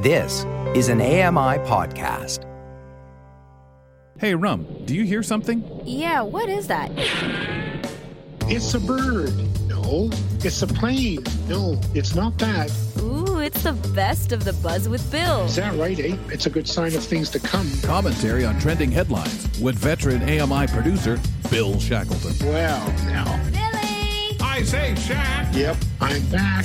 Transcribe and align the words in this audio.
This 0.00 0.46
is 0.74 0.88
an 0.88 1.02
AMI 1.02 1.58
podcast. 1.68 2.46
Hey, 4.18 4.34
Rum, 4.34 4.66
do 4.86 4.94
you 4.94 5.04
hear 5.04 5.22
something? 5.22 5.62
Yeah, 5.84 6.22
what 6.22 6.48
is 6.48 6.66
that? 6.68 6.90
It's 8.48 8.72
a 8.72 8.80
bird. 8.80 9.34
No. 9.68 10.08
It's 10.42 10.62
a 10.62 10.66
plane. 10.66 11.22
No, 11.48 11.78
it's 11.94 12.14
not 12.14 12.38
that. 12.38 12.72
Ooh, 13.00 13.40
it's 13.40 13.62
the 13.62 13.74
best 13.94 14.32
of 14.32 14.44
the 14.44 14.54
Buzz 14.54 14.88
with 14.88 15.10
Bill. 15.12 15.44
Is 15.44 15.56
that 15.56 15.74
right, 15.74 16.00
eh? 16.00 16.16
It's 16.28 16.46
a 16.46 16.50
good 16.50 16.66
sign 16.66 16.94
of 16.94 17.04
things 17.04 17.28
to 17.30 17.38
come. 17.38 17.70
Commentary 17.82 18.46
on 18.46 18.58
trending 18.58 18.90
headlines 18.90 19.60
with 19.60 19.74
veteran 19.74 20.22
AMI 20.22 20.68
producer 20.68 21.20
Bill 21.50 21.78
Shackleton. 21.78 22.48
Well, 22.48 22.86
now. 23.04 23.36
Billy! 23.50 24.38
I 24.40 24.62
say, 24.64 24.94
Shack! 24.94 25.54
Yep, 25.54 25.76
I'm 26.00 26.26
back. 26.30 26.64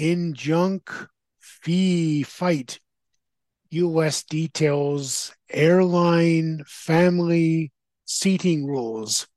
In 0.00 0.32
junk 0.32 0.90
fee 1.38 2.22
fight, 2.22 2.80
U.S. 3.68 4.22
details 4.22 5.34
airline 5.50 6.64
family 6.66 7.70
seating 8.06 8.66
rules. 8.66 9.28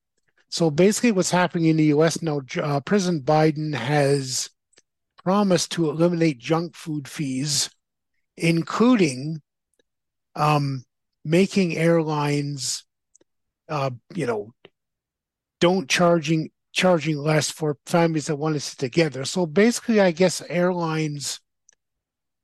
So 0.47 0.71
basically, 0.71 1.11
what's 1.11 1.31
happening 1.31 1.65
in 1.65 1.75
the 1.75 1.91
U.S. 1.95 2.21
now, 2.21 2.39
uh, 2.61 2.79
President 2.79 3.25
Biden 3.25 3.75
has 3.75 4.51
promised 5.21 5.73
to 5.73 5.89
eliminate 5.89 6.37
junk 6.37 6.77
food 6.77 7.09
fees, 7.09 7.69
including 8.37 9.41
um, 10.33 10.85
making 11.25 11.75
airlines, 11.75 12.85
uh, 13.67 13.89
you 14.15 14.25
know, 14.25 14.53
don't 15.59 15.89
charging 15.89 16.51
charging 16.73 17.17
less 17.17 17.49
for 17.49 17.77
families 17.85 18.25
that 18.27 18.35
want 18.35 18.55
to 18.55 18.59
sit 18.59 18.79
together. 18.79 19.23
So 19.23 19.45
basically, 19.45 20.01
I 20.01 20.11
guess 20.11 20.41
airlines, 20.49 21.39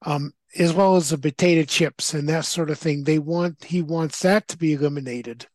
um, 0.06 0.34
as 0.58 0.72
well 0.72 0.96
as 0.96 1.10
the 1.10 1.18
potato 1.18 1.64
chips 1.64 2.14
and 2.14 2.30
that 2.30 2.46
sort 2.46 2.70
of 2.70 2.80
thing, 2.80 3.04
they 3.04 3.20
want 3.20 3.66
he 3.66 3.82
wants 3.82 4.22
that 4.22 4.48
to 4.50 4.58
be 4.58 4.74
eliminated. 4.74 5.48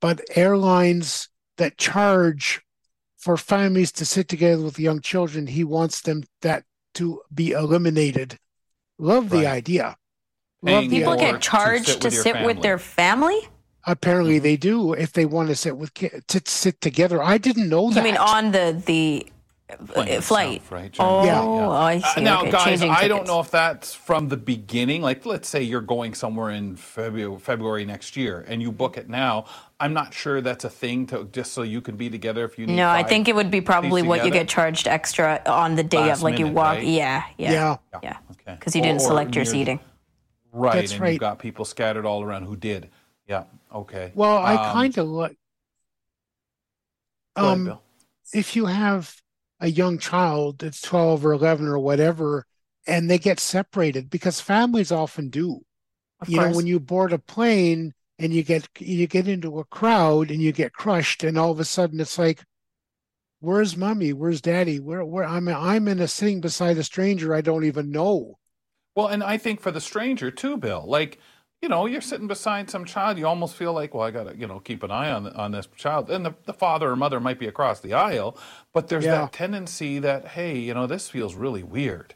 But 0.00 0.20
airlines 0.34 1.28
that 1.58 1.78
charge 1.78 2.62
for 3.18 3.36
families 3.36 3.92
to 3.92 4.04
sit 4.04 4.26
together 4.26 4.62
with 4.62 4.78
young 4.78 5.00
children, 5.00 5.46
he 5.46 5.62
wants 5.62 6.00
them 6.00 6.24
that 6.40 6.64
to 6.94 7.20
be 7.32 7.52
eliminated. 7.52 8.38
Love 8.98 9.30
the 9.30 9.46
idea. 9.46 9.96
Love 10.62 10.84
the 10.84 10.98
People 10.98 11.12
Or 11.12 11.16
idea. 11.16 11.32
get 11.32 11.42
charged 11.42 11.86
sit 11.86 12.00
to 12.00 12.06
with 12.08 12.14
your 12.14 12.22
sit 12.22 12.44
with 12.44 12.62
their 12.62 12.78
family? 12.78 13.48
Apparently, 13.86 14.36
Mm-hmm. 14.36 14.42
they 14.44 14.56
do 14.56 14.92
if 14.92 15.12
they 15.12 15.24
want 15.24 15.48
to 15.48 15.56
sit 15.56 15.76
with 15.76 15.92
to 15.94 16.40
sit 16.44 16.80
together. 16.80 17.22
I 17.22 17.38
didn't 17.38 17.68
know 17.68 17.90
that. 17.90 17.96
You 17.96 18.02
mean 18.04 18.16
on 18.16 18.52
the 18.52 18.80
the 18.86 19.26
Plane 19.86 20.18
uh, 20.18 20.20
flight? 20.20 20.56
itself, 20.56 20.72
right? 20.72 20.96
Oh, 21.00 21.24
Yeah. 21.24 21.40
I 21.70 21.96
Uh, 21.96 22.14
see. 22.14 22.20
now, 22.20 22.42
okay. 22.42 22.50
guys, 22.50 22.64
changing 22.64 22.90
I 22.90 23.08
don't 23.08 23.26
know 23.26 23.40
if 23.40 23.50
that's 23.50 23.94
from 23.94 24.28
the 24.28 24.36
beginning. 24.36 25.00
Like, 25.00 25.24
let's 25.24 25.48
say 25.48 25.62
you're 25.62 25.80
going 25.80 26.12
somewhere 26.12 26.50
in 26.50 26.76
February, 26.76 27.40
February 27.40 27.86
next 27.86 28.14
year, 28.14 28.44
and 28.46 28.60
you 28.60 28.70
book 28.70 28.98
it 28.98 29.08
now. 29.08 29.46
I'm 29.80 29.94
not 29.94 30.12
sure 30.12 30.42
that's 30.42 30.64
a 30.64 30.70
thing 30.70 31.06
to 31.06 31.24
just 31.32 31.52
so 31.54 31.62
you 31.62 31.80
can 31.80 31.96
be 31.96 32.10
together 32.10 32.44
if 32.44 32.58
you 32.58 32.66
need. 32.66 32.74
To. 32.74 32.76
No, 32.76 32.90
I 32.90 33.02
think 33.02 33.28
it 33.28 33.34
would 33.34 33.50
be 33.50 33.62
probably 33.62 34.02
what 34.02 34.24
you 34.26 34.30
get 34.30 34.46
charged 34.46 34.86
extra 34.86 35.40
on 35.46 35.74
the 35.74 35.82
day 35.82 35.96
Last 36.08 36.18
of, 36.18 36.22
like 36.24 36.38
you 36.38 36.48
walk. 36.48 36.74
right? 36.76 36.84
Yeah, 36.86 37.22
yeah, 37.38 37.52
Yeah. 37.52 37.76
yeah. 38.02 38.16
Okay. 38.32 38.54
Because 38.58 38.76
you 38.76 38.82
didn't 38.82 39.00
Or- 39.00 39.04
or 39.04 39.08
select 39.08 39.34
your 39.34 39.46
seating. 39.46 39.80
Right, 40.52 40.74
That's 40.74 40.92
and 40.92 41.00
right. 41.00 41.12
you've 41.12 41.20
got 41.20 41.38
people 41.38 41.64
scattered 41.64 42.04
all 42.04 42.22
around 42.22 42.44
who 42.44 42.56
did. 42.56 42.90
Yeah. 43.32 43.44
Okay. 43.74 44.12
Well, 44.14 44.38
I 44.38 44.56
Um, 44.56 44.58
kind 44.58 44.96
of 44.98 45.06
like. 45.08 45.36
go 47.38 47.48
ahead, 47.48 47.62
Um, 47.62 47.78
if 48.32 48.56
you 48.56 48.66
have 48.66 49.16
a 49.60 49.68
young 49.68 49.98
child 49.98 50.58
that's 50.60 50.80
12 50.80 51.24
or 51.26 51.32
11 51.32 51.66
or 51.68 51.78
whatever, 51.78 52.46
and 52.86 53.10
they 53.10 53.18
get 53.18 53.40
separated 53.40 54.10
because 54.10 54.40
families 54.40 54.92
often 54.92 55.28
do. 55.30 55.62
Of 56.20 56.28
you 56.28 56.32
course. 56.32 56.40
know, 56.40 56.50
when 56.50 56.66
you 56.66 56.80
board 56.80 57.12
a 57.12 57.18
plane 57.20 57.94
and 58.18 58.32
you 58.34 58.42
get 58.44 58.68
you 58.80 59.06
get 59.08 59.28
into 59.28 59.60
a 59.60 59.66
crowd 59.66 60.30
and 60.30 60.42
you 60.42 60.52
get 60.52 60.72
crushed, 60.74 61.24
and 61.24 61.38
all 61.38 61.52
of 61.52 61.60
a 61.60 61.66
sudden 61.66 62.00
it's 62.00 62.18
like, 62.18 62.44
where's 63.40 63.76
mommy? 63.76 64.12
Where's 64.14 64.40
daddy? 64.42 64.80
Where 64.80 65.04
where 65.04 65.24
I'm 65.24 65.48
I'm 65.48 65.88
in 65.88 66.00
a 66.00 66.08
sitting 66.08 66.40
beside 66.42 66.78
a 66.78 66.84
stranger 66.84 67.34
I 67.34 67.42
don't 67.42 67.64
even 67.64 67.90
know. 67.92 68.38
Well, 68.94 69.08
and 69.08 69.22
I 69.22 69.38
think 69.38 69.60
for 69.60 69.70
the 69.70 69.80
stranger 69.80 70.30
too, 70.30 70.56
Bill. 70.56 70.84
Like, 70.86 71.18
you 71.62 71.68
know, 71.68 71.86
you're 71.86 72.00
sitting 72.00 72.26
beside 72.26 72.68
some 72.68 72.84
child, 72.84 73.16
you 73.18 73.26
almost 73.26 73.54
feel 73.54 73.72
like, 73.72 73.94
well, 73.94 74.02
I 74.02 74.10
got 74.10 74.24
to, 74.24 74.36
you 74.36 74.48
know, 74.48 74.58
keep 74.58 74.82
an 74.82 74.90
eye 74.90 75.10
on 75.12 75.28
on 75.28 75.52
this 75.52 75.68
child. 75.76 76.10
And 76.10 76.26
the, 76.26 76.34
the 76.44 76.52
father 76.52 76.90
or 76.90 76.96
mother 76.96 77.20
might 77.20 77.38
be 77.38 77.46
across 77.46 77.80
the 77.80 77.94
aisle, 77.94 78.36
but 78.72 78.88
there's 78.88 79.04
Yeah. 79.04 79.12
that 79.22 79.32
tendency 79.32 80.00
that, 80.00 80.26
hey, 80.28 80.58
you 80.58 80.74
know, 80.74 80.86
this 80.88 81.08
feels 81.08 81.34
really 81.36 81.62
weird. 81.62 82.14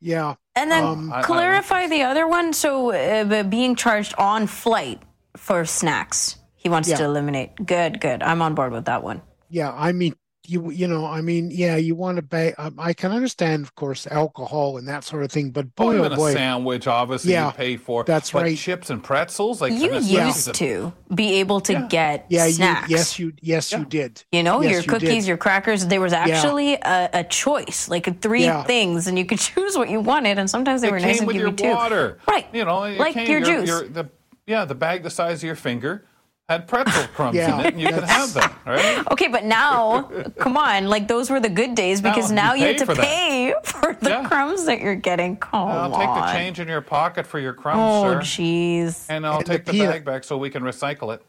Yeah. 0.00 0.34
And 0.56 0.70
then 0.70 0.84
Um, 0.84 1.12
I- 1.12 1.18
I- 1.18 1.22
clarify 1.22 1.86
the 1.86 2.02
other 2.02 2.26
one. 2.26 2.52
So 2.52 2.92
uh, 2.92 3.42
being 3.44 3.76
charged 3.76 4.14
on 4.18 4.46
flight 4.46 5.02
for 5.36 5.64
snacks, 5.64 6.36
he 6.54 6.68
wants 6.68 6.88
Yeah. 6.88 6.96
to 6.96 7.04
eliminate. 7.04 7.56
Good, 7.66 8.00
good. 8.00 8.22
I'm 8.22 8.40
on 8.42 8.54
board 8.54 8.72
with 8.72 8.86
that 8.86 9.02
one. 9.02 9.20
Yeah, 9.50 9.72
I 9.72 9.92
mean, 9.92 10.14
you 10.46 10.70
you 10.70 10.86
know, 10.86 11.06
I 11.06 11.20
mean, 11.20 11.50
yeah, 11.50 11.76
you 11.76 11.94
want 11.94 12.16
to 12.16 12.22
buy. 12.22 12.52
Um, 12.58 12.74
I 12.78 12.92
can 12.92 13.12
understand, 13.12 13.64
of 13.64 13.74
course, 13.74 14.06
alcohol 14.06 14.76
and 14.76 14.86
that 14.88 15.04
sort 15.04 15.22
of 15.24 15.32
thing, 15.32 15.50
but 15.50 15.74
boy, 15.74 15.96
Even 15.98 16.12
oh 16.18 16.26
a 16.26 16.32
sandwich, 16.32 16.86
obviously, 16.86 17.32
Yeah, 17.32 17.46
you 17.46 17.52
pay 17.52 17.76
for. 17.76 18.04
that's 18.04 18.30
but 18.32 18.42
right. 18.42 18.56
Chips 18.56 18.90
and 18.90 19.02
pretzels, 19.02 19.60
like 19.60 19.72
You 19.72 19.94
used 19.94 20.46
the- 20.48 20.52
to 20.54 20.92
be 21.14 21.34
able 21.40 21.60
to 21.62 21.72
Yeah. 21.74 21.86
get 21.88 22.26
yeah, 22.28 22.46
you, 22.46 22.52
snacks. 22.52 22.90
yes, 22.90 23.18
you, 23.18 23.32
yes, 23.40 23.72
you 23.72 23.84
did. 23.84 24.22
You 24.32 24.42
know, 24.42 24.60
Yes, 24.60 24.72
your 24.72 24.80
you 24.82 24.88
cookies, 24.88 25.08
did. 25.24 25.26
your 25.26 25.36
crackers. 25.36 25.86
There 25.86 26.00
was 26.00 26.12
actually 26.12 26.74
a, 26.74 27.10
a 27.12 27.24
choice, 27.24 27.88
like 27.88 28.20
three 28.20 28.44
Yeah. 28.44 28.64
things, 28.64 29.06
and 29.06 29.18
you 29.18 29.24
could 29.24 29.38
choose 29.48 29.76
what 29.76 29.88
you 29.90 30.00
wanted. 30.00 30.38
And 30.38 30.48
sometimes 30.50 30.80
they 30.82 30.88
It 30.88 30.92
were 30.92 30.98
came 30.98 31.08
nice 31.08 31.18
and 31.18 31.26
with 31.26 31.34
give 31.34 31.40
your 31.40 31.50
you 31.50 31.56
two. 31.56 31.70
water, 31.70 32.18
Right. 32.28 32.46
You 32.52 32.64
know, 32.64 32.80
Like 32.80 33.14
came- 33.14 33.30
your 33.30 33.40
juice. 33.40 33.68
the, 33.90 34.08
yeah, 34.46 34.64
the 34.64 34.74
bag 34.74 35.02
the 35.02 35.10
size 35.10 35.38
of 35.38 35.44
your 35.44 35.56
finger 35.56 36.04
had 36.48 36.68
pretzel 36.68 37.06
crumbs 37.14 37.36
Yeah, 37.36 37.58
in 37.60 37.66
it, 37.66 37.72
and 37.74 37.80
you 37.80 37.88
could 37.88 38.04
have 38.04 38.34
them, 38.34 38.50
right? 38.66 39.02
Okay, 39.12 39.28
but 39.28 39.44
now, 39.44 40.02
come 40.38 40.56
on, 40.56 40.88
like 40.88 41.08
those 41.08 41.30
were 41.30 41.40
the 41.40 41.48
good 41.48 41.74
days 41.74 42.00
because 42.02 42.30
Now 42.30 42.48
now, 42.48 42.54
you 42.54 42.66
you 42.66 42.72
pay 42.74 42.78
have 42.78 42.86
for 42.88 42.94
to 42.94 43.00
that. 43.00 43.06
pay 43.06 43.54
for 43.64 43.96
the 44.00 44.10
Yeah. 44.10 44.28
crumbs 44.28 44.64
that 44.66 44.80
you're 44.80 44.94
getting. 44.94 45.36
Come 45.38 45.68
I'll 45.68 45.94
on. 45.94 46.00
take 46.00 46.14
the 46.14 46.32
change 46.32 46.60
in 46.60 46.68
your 46.68 46.82
pocket 46.82 47.26
for 47.26 47.38
your 47.38 47.54
crumbs, 47.54 47.80
Oh, 47.82 48.02
sir. 48.12 48.18
jeez. 48.20 49.06
And 49.08 49.26
I'll 49.26 49.38
And 49.38 49.46
take 49.46 49.64
the, 49.64 49.72
peanut- 49.72 49.90
bag 49.90 50.04
back 50.04 50.24
so 50.24 50.36
we 50.36 50.50
can 50.50 50.62
recycle 50.62 51.14
it. 51.14 51.22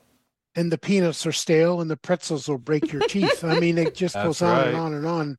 And 0.57 0.71
the 0.71 0.77
peanuts 0.77 1.25
are 1.25 1.31
stale, 1.33 1.81
and 1.81 1.89
the 1.91 1.97
pretzels 1.97 2.47
will 2.47 2.57
break 2.57 2.91
your 2.91 3.01
teeth. 3.09 3.43
I 3.43 3.59
mean, 3.59 3.77
it 3.77 3.93
just 3.95 4.13
That's 4.15 4.25
goes 4.25 4.41
on 4.41 4.57
right. 4.57 4.67
and 4.69 4.77
on 4.77 4.93
and 4.93 5.05
on. 5.05 5.37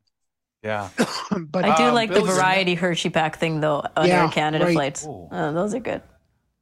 Yeah. 0.62 0.88
But 1.38 1.65
I 1.66 1.76
do 1.76 1.84
Um, 1.84 1.94
like 1.94 2.10
the 2.12 2.20
variety 2.22 2.75
Hershey 2.75 3.10
pack 3.10 3.36
thing 3.38 3.60
though 3.60 3.82
on 3.97 4.06
Yeah, 4.09 4.25
Air 4.25 4.28
Canada 4.31 4.65
right. 4.66 4.72
flights. 4.75 5.04
Ooh. 5.06 5.28
Uh, 5.31 5.53
those 5.53 5.75
are 5.75 5.81
good. 5.81 6.00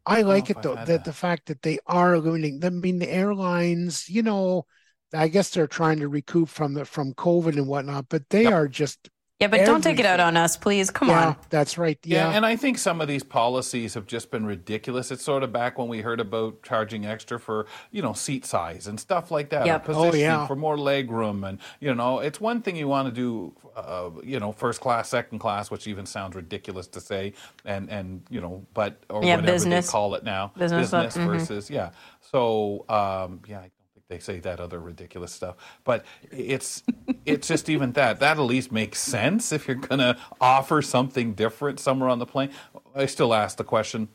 I 0.07 0.23
like 0.23 0.51
it 0.51 0.63
though 0.63 0.77
that 0.77 0.87
that. 0.87 1.05
the 1.05 1.13
fact 1.13 1.47
that 1.47 1.63
they 1.63 1.79
are 1.87 2.15
eliminating. 2.15 2.65
I 2.65 2.71
mean, 2.71 2.99
the 2.99 3.11
airlines, 3.11 4.09
you 4.09 4.23
know, 4.23 4.67
I 5.13 5.29
guess 5.29 5.51
they're 5.51 5.67
trying 5.67 6.01
to 6.01 6.09
recoup 6.09 6.49
from 6.49 6.75
the 6.75 6.85
from 6.85 7.15
COVID 7.15 7.57
and 7.57 7.67
whatnot, 7.67 8.09
but 8.09 8.29
they 8.31 8.45
Yep. 8.45 8.53
are 8.53 8.69
just 8.69 9.11
Yeah, 9.45 9.49
but 9.49 9.67
don't 9.67 9.83
take 9.83 10.01
it 10.01 10.07
out 10.07 10.21
on 10.21 10.37
us, 10.39 10.57
please. 10.57 10.91
Come 10.91 11.11
on. 11.11 11.17
yeah, 11.17 11.27
on. 11.29 11.37
that's 11.51 11.77
right. 11.77 11.99
Yeah. 12.03 12.31
Yeah, 12.31 12.37
and 12.37 12.47
I 12.47 12.57
think 12.57 12.79
some 12.79 13.03
of 13.03 13.09
these 13.09 13.23
policies 13.23 13.93
have 13.93 14.07
just 14.07 14.31
been 14.31 14.47
ridiculous. 14.47 15.11
It's 15.11 15.23
sort 15.23 15.43
of 15.43 15.53
back 15.53 15.77
when 15.79 15.89
we 15.89 16.01
heard 16.01 16.19
about 16.19 16.63
charging 16.63 17.05
extra 17.05 17.39
for, 17.39 17.67
you 17.91 18.01
know, 18.01 18.15
seat 18.15 18.47
size 18.47 18.87
and 18.87 18.99
stuff 18.99 19.31
like 19.31 19.51
that, 19.51 19.67
Yep. 19.67 19.89
or 19.91 19.93
Oh, 19.95 20.13
yeah. 20.15 20.47
for 20.47 20.57
more 20.57 20.79
leg 20.79 21.11
room. 21.11 21.45
And, 21.45 21.59
you 21.79 21.95
know, 21.95 22.21
it's 22.21 22.41
one 22.41 22.63
thing 22.63 22.75
you 22.77 22.89
want 22.89 23.09
to 23.09 23.15
do, 23.15 23.53
uh, 23.77 24.11
you 24.23 24.41
know, 24.41 24.53
first 24.53 24.81
class, 24.81 25.11
second 25.11 25.41
class, 25.41 25.71
which 25.71 25.87
even 25.87 26.07
sounds 26.07 26.35
ridiculous 26.35 26.87
to 26.89 27.01
say, 27.01 27.35
and, 27.67 27.91
and 27.91 28.23
you 28.31 28.41
know, 28.41 28.65
but, 28.73 29.03
or 29.11 29.23
Yeah, 29.23 29.37
whatever 29.37 29.53
business. 29.53 29.87
they 29.87 29.93
call 29.93 30.15
it 30.15 30.25
now. 30.25 30.53
Business, 30.57 30.91
uh, 30.93 31.03
Business 31.05 31.23
mhm. 31.27 31.27
versus, 31.39 31.71
yeah. 31.71 31.91
So, 32.23 32.87
um, 32.89 33.41
yeah, 33.47 33.59
I 33.59 33.61
don't 33.61 33.71
think 33.71 33.84
they 34.09 34.19
say 34.19 34.39
that 34.41 34.61
other 34.61 34.79
ridiculous 34.79 35.33
stuff. 35.33 35.57
But 35.85 36.05
it's 36.31 36.83
it's 37.25 37.49
just 37.49 37.69
even 37.69 37.93
that. 37.93 38.21
That 38.21 38.39
at 38.39 38.43
least 38.43 38.71
makes 38.71 39.01
sense 39.01 39.53
if 39.53 39.67
you're 39.67 39.77
going 39.77 40.01
to 40.01 40.17
offer 40.41 40.83
something 40.83 41.35
different 41.35 41.81
somewhere 41.81 42.09
on 42.09 42.19
the 42.19 42.27
plane. 42.27 42.51
I 42.95 43.07
still 43.07 43.33
ask 43.35 43.57
the 43.57 43.65
question, 43.65 44.09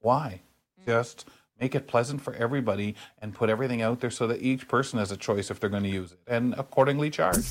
why? 0.00 0.40
Just 0.86 1.28
make 1.60 1.74
it 1.74 1.86
pleasant 1.86 2.20
for 2.20 2.34
everybody 2.34 2.94
and 3.20 3.34
put 3.34 3.48
everything 3.50 3.82
out 3.82 4.00
there 4.00 4.10
so 4.10 4.26
that 4.26 4.42
each 4.42 4.66
person 4.68 4.98
has 4.98 5.12
a 5.12 5.16
choice 5.16 5.50
if 5.50 5.60
they're 5.60 5.70
going 5.70 5.84
to 5.84 5.88
use 5.88 6.12
it 6.12 6.18
and 6.26 6.54
accordingly 6.54 7.10
charge. 7.10 7.44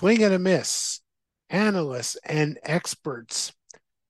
Swing 0.00 0.24
and 0.24 0.32
a 0.32 0.38
miss. 0.38 1.00
analysts 1.50 2.16
and 2.24 2.58
experts 2.62 3.52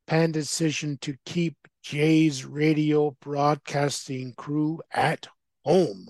pan 0.06 0.30
decision 0.30 0.96
to 1.00 1.16
keep 1.26 1.56
Jay's 1.82 2.44
radio 2.44 3.16
broadcasting 3.20 4.32
crew 4.36 4.80
at 4.92 5.26
home. 5.64 6.06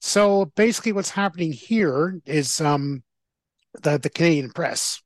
So 0.00 0.46
basically, 0.56 0.90
what's 0.90 1.10
happening 1.10 1.52
here 1.52 2.20
is 2.26 2.60
um, 2.60 3.04
the 3.80 3.96
the 3.98 4.10
Canadian 4.10 4.50
press, 4.50 5.00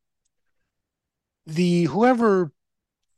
the 1.45 1.83
whoever, 1.83 2.51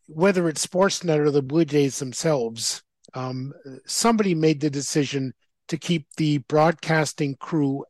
whether 0.07 0.49
it's 0.49 0.67
Sportsnet 0.67 1.19
or 1.19 1.31
the 1.31 1.41
Blue 1.41 1.63
Jays 1.63 1.99
themselves, 1.99 2.83
um, 3.13 3.53
somebody 3.85 4.35
made 4.35 4.59
the 4.59 4.69
decision 4.69 5.33
to 5.69 5.77
keep 5.77 6.07
the 6.17 6.39
broadcasting 6.39 7.35
crew 7.39 7.85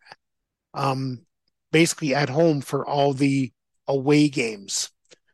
um, 0.76 1.26
basically 1.72 2.16
at 2.16 2.30
home 2.30 2.62
for 2.62 2.86
all 2.86 3.14
the 3.14 3.52
away 3.88 4.30
games. 4.30 4.90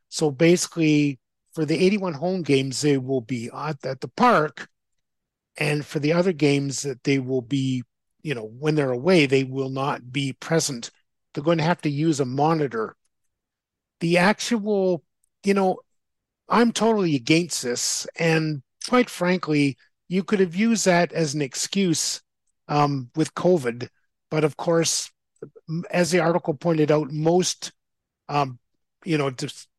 So 0.09 0.31
basically, 0.31 1.19
for 1.53 1.65
the 1.65 1.83
81 1.83 2.13
home 2.13 2.41
games, 2.41 2.81
they 2.81 2.97
will 2.97 3.21
be 3.21 3.49
at, 3.53 3.85
at 3.85 4.01
the 4.01 4.07
park. 4.07 4.67
And 5.57 5.85
for 5.85 5.99
the 5.99 6.13
other 6.13 6.33
games 6.33 6.81
that 6.81 7.03
they 7.03 7.19
will 7.19 7.41
be, 7.41 7.83
you 8.23 8.33
know, 8.33 8.45
when 8.45 8.75
they're 8.75 8.91
away, 8.91 9.25
they 9.25 9.43
will 9.43 9.69
not 9.69 10.11
be 10.11 10.33
present. 10.33 10.89
They're 11.33 11.43
going 11.43 11.59
to 11.59 11.63
have 11.63 11.81
to 11.81 11.89
use 11.89 12.19
a 12.19 12.25
monitor. 12.25 12.95
The 13.99 14.17
actual, 14.17 15.03
you 15.43 15.53
know, 15.53 15.79
I'm 16.49 16.71
totally 16.71 17.15
against 17.15 17.61
this. 17.61 18.07
And 18.17 18.63
quite 18.87 19.09
frankly, 19.09 19.77
you 20.07 20.23
could 20.23 20.39
have 20.39 20.55
used 20.55 20.85
that 20.85 21.13
as 21.13 21.33
an 21.33 21.41
excuse 21.41 22.21
um, 22.67 23.09
with 23.15 23.35
COVID. 23.35 23.89
But 24.29 24.43
of 24.43 24.57
course, 24.57 25.11
as 25.91 26.11
the 26.11 26.19
article 26.19 26.53
pointed 26.53 26.91
out, 26.91 27.11
most, 27.11 27.71
um, 28.29 28.59
you 29.05 29.17
know, 29.17 29.31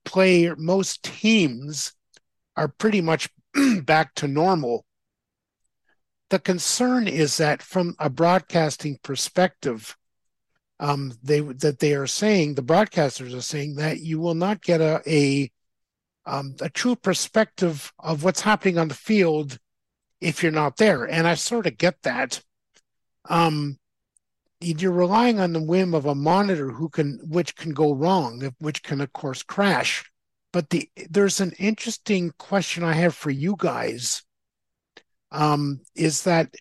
play 0.05 0.53
most 0.57 1.03
teams 1.03 1.93
are 2.57 2.69
pretty 2.69 3.01
much 3.01 3.29
back 3.83 4.15
to 4.15 4.29
normal. 4.29 4.85
The 6.31 6.39
concern 6.39 7.07
is 7.07 7.37
that 7.37 7.63
from 7.63 7.95
a 7.99 8.11
broadcasting 8.11 8.99
perspective, 9.03 9.97
um, 10.81 11.13
they 11.23 11.41
that 11.41 11.79
they 11.79 11.95
are 11.95 12.07
saying 12.07 12.55
the 12.55 12.63
broadcasters 12.63 13.37
are 13.37 13.43
saying 13.43 13.77
that 13.77 14.01
you 14.01 14.19
will 14.19 14.35
not 14.35 14.63
get 14.63 14.81
a 14.81 15.01
a, 15.07 15.51
um, 16.27 16.57
a 16.61 16.69
true 16.69 16.97
perspective 16.97 17.93
of 17.99 18.25
what's 18.25 18.41
happening 18.41 18.79
on 18.79 18.89
the 18.89 18.95
field 18.95 19.59
if 20.21 20.43
you're 20.43 20.53
not 20.53 20.77
there, 20.77 21.05
and 21.05 21.27
I 21.27 21.35
sort 21.35 21.67
of 21.67 21.79
get 21.79 22.03
that. 22.03 22.43
Um, 23.29 23.79
you're 24.65 24.93
relying 24.93 25.39
on 25.39 25.53
the 25.53 25.63
whim 25.63 25.95
of 25.95 26.07
a 26.07 26.15
monitor 26.15 26.71
who 26.71 26.89
can 26.89 27.21
which 27.29 27.57
can 27.57 27.73
go 27.73 27.93
wrong 27.93 28.53
which 28.59 28.83
can 28.83 29.01
of 29.01 29.13
course 29.13 29.43
crash. 29.43 30.11
But 30.53 30.71
the 30.71 30.89
there's 31.11 31.41
an 31.41 31.53
interesting 31.59 32.33
question 32.39 32.85
i 32.85 32.93
have 32.93 33.15
for 33.15 33.31
you 33.31 33.57
guys. 33.59 34.23
Um, 35.31 35.81
is 35.95 36.23
that 36.23 36.55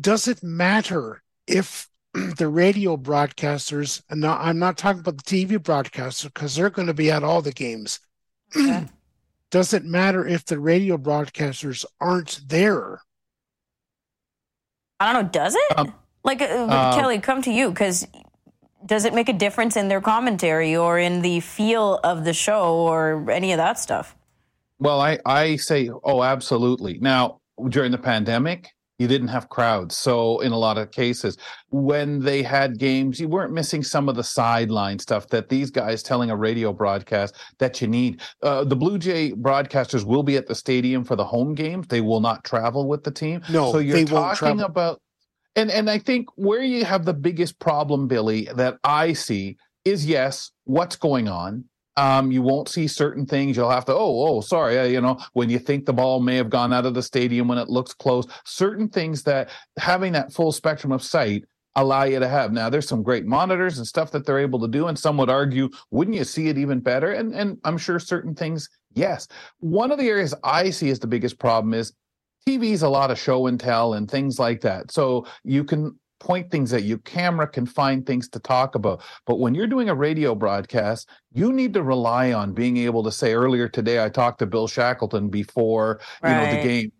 does 0.00 0.28
it 0.28 0.42
matter 0.42 1.22
if 1.46 1.88
the 2.14 2.48
radio 2.48 2.96
broadcasters 2.96 4.02
and 4.08 4.20
now 4.20 4.38
i'm 4.38 4.58
not 4.58 4.78
talking 4.78 5.00
about 5.00 5.16
the 5.16 5.24
tv 5.24 5.58
broadcasters 5.58 6.32
because 6.32 6.54
they're 6.54 6.70
going 6.70 6.86
to 6.86 6.94
be 6.94 7.10
at 7.10 7.24
all 7.24 7.42
the 7.42 7.52
games. 7.52 8.00
Okay. 8.56 8.86
does 9.50 9.72
it 9.72 9.84
matter 9.84 10.26
if 10.26 10.44
the 10.44 10.60
radio 10.60 10.96
broadcasters 10.96 11.84
aren't 12.00 12.40
there? 12.46 13.00
I 15.00 15.12
don't 15.12 15.24
know 15.24 15.28
does 15.28 15.56
it? 15.56 15.78
Um, 15.78 15.94
like, 16.24 16.40
uh, 16.40 16.46
uh, 16.46 16.94
Kelly, 16.94 17.18
come 17.18 17.42
to 17.42 17.52
you 17.52 17.70
because 17.70 18.06
does 18.84 19.04
it 19.04 19.14
make 19.14 19.28
a 19.28 19.32
difference 19.32 19.76
in 19.76 19.88
their 19.88 20.00
commentary 20.00 20.76
or 20.76 20.98
in 20.98 21.22
the 21.22 21.40
feel 21.40 22.00
of 22.04 22.24
the 22.24 22.32
show 22.32 22.74
or 22.74 23.30
any 23.30 23.52
of 23.52 23.58
that 23.58 23.78
stuff? 23.78 24.16
Well, 24.78 25.00
I, 25.00 25.18
I 25.24 25.56
say, 25.56 25.90
oh, 26.02 26.22
absolutely. 26.22 26.98
Now, 26.98 27.40
during 27.68 27.92
the 27.92 27.98
pandemic, 27.98 28.70
you 28.98 29.08
didn't 29.08 29.28
have 29.28 29.48
crowds. 29.48 29.96
So, 29.96 30.40
in 30.40 30.52
a 30.52 30.58
lot 30.58 30.78
of 30.78 30.90
cases, 30.92 31.36
when 31.70 32.20
they 32.20 32.42
had 32.42 32.78
games, 32.78 33.18
you 33.18 33.28
weren't 33.28 33.52
missing 33.52 33.82
some 33.82 34.08
of 34.08 34.14
the 34.14 34.22
sideline 34.22 34.98
stuff 34.98 35.28
that 35.28 35.48
these 35.48 35.70
guys 35.70 36.02
telling 36.02 36.30
a 36.30 36.36
radio 36.36 36.72
broadcast 36.72 37.34
that 37.58 37.80
you 37.80 37.88
need. 37.88 38.20
Uh, 38.42 38.64
the 38.64 38.76
Blue 38.76 38.98
Jay 38.98 39.32
broadcasters 39.32 40.04
will 40.04 40.22
be 40.22 40.36
at 40.36 40.46
the 40.46 40.54
stadium 40.54 41.04
for 41.04 41.16
the 41.16 41.24
home 41.24 41.54
games. 41.54 41.88
They 41.88 42.00
will 42.00 42.20
not 42.20 42.44
travel 42.44 42.86
with 42.86 43.02
the 43.02 43.10
team. 43.10 43.42
No, 43.50 43.72
so 43.72 43.78
you're 43.78 44.04
talking 44.04 44.60
about 44.60 45.00
and 45.56 45.70
and 45.70 45.90
I 45.90 45.98
think 45.98 46.28
where 46.36 46.62
you 46.62 46.84
have 46.84 47.04
the 47.04 47.14
biggest 47.14 47.58
problem, 47.58 48.08
Billy, 48.08 48.48
that 48.56 48.78
I 48.84 49.12
see 49.12 49.56
is 49.84 50.06
yes, 50.06 50.50
what's 50.64 50.96
going 50.96 51.28
on. 51.28 51.64
Um, 51.96 52.32
you 52.32 52.42
won't 52.42 52.68
see 52.68 52.88
certain 52.88 53.24
things. 53.24 53.56
You'll 53.56 53.70
have 53.70 53.84
to, 53.84 53.94
oh, 53.94 54.26
oh, 54.26 54.40
sorry, 54.40 54.80
uh, 54.80 54.84
you 54.84 55.00
know, 55.00 55.16
when 55.34 55.48
you 55.48 55.60
think 55.60 55.86
the 55.86 55.92
ball 55.92 56.18
may 56.18 56.34
have 56.34 56.50
gone 56.50 56.72
out 56.72 56.86
of 56.86 56.94
the 56.94 57.02
stadium 57.04 57.46
when 57.46 57.58
it 57.58 57.68
looks 57.68 57.94
close, 57.94 58.26
certain 58.44 58.88
things 58.88 59.22
that 59.22 59.50
having 59.78 60.12
that 60.14 60.32
full 60.32 60.50
spectrum 60.50 60.90
of 60.90 61.04
sight 61.04 61.44
allow 61.76 62.04
you 62.04 62.18
to 62.18 62.28
have. 62.28 62.52
Now, 62.52 62.68
there's 62.68 62.88
some 62.88 63.02
great 63.02 63.26
monitors 63.26 63.78
and 63.78 63.86
stuff 63.86 64.10
that 64.12 64.26
they're 64.26 64.40
able 64.40 64.60
to 64.60 64.68
do, 64.68 64.88
and 64.88 64.98
some 64.98 65.16
would 65.18 65.30
argue, 65.30 65.68
wouldn't 65.92 66.16
you 66.16 66.24
see 66.24 66.48
it 66.48 66.58
even 66.58 66.80
better? 66.80 67.12
And 67.12 67.32
and 67.32 67.58
I'm 67.64 67.78
sure 67.78 67.98
certain 67.98 68.34
things, 68.34 68.68
yes. 68.94 69.28
One 69.60 69.92
of 69.92 69.98
the 69.98 70.08
areas 70.08 70.34
I 70.42 70.70
see 70.70 70.90
as 70.90 70.98
the 70.98 71.06
biggest 71.06 71.38
problem 71.38 71.74
is 71.74 71.92
TV's 72.46 72.82
a 72.82 72.88
lot 72.88 73.10
of 73.10 73.18
show 73.18 73.46
and 73.46 73.58
tell 73.58 73.94
and 73.94 74.10
things 74.10 74.38
like 74.38 74.60
that. 74.62 74.90
So 74.90 75.26
you 75.44 75.64
can 75.64 75.98
point 76.20 76.50
things 76.50 76.72
at 76.72 76.84
you. 76.84 76.98
Camera 76.98 77.46
can 77.46 77.66
find 77.66 78.06
things 78.06 78.28
to 78.30 78.38
talk 78.38 78.74
about. 78.74 79.02
But 79.26 79.38
when 79.38 79.54
you're 79.54 79.66
doing 79.66 79.88
a 79.88 79.94
radio 79.94 80.34
broadcast, 80.34 81.08
you 81.32 81.52
need 81.52 81.74
to 81.74 81.82
rely 81.82 82.32
on 82.32 82.52
being 82.52 82.76
able 82.78 83.02
to 83.04 83.12
say 83.12 83.34
earlier 83.34 83.68
today, 83.68 84.02
I 84.02 84.08
talked 84.08 84.38
to 84.38 84.46
Bill 84.46 84.66
Shackleton 84.66 85.28
before, 85.28 86.00
right. 86.22 86.30
you 86.30 86.46
know, 86.46 86.62
the 86.62 86.68
game 86.68 86.92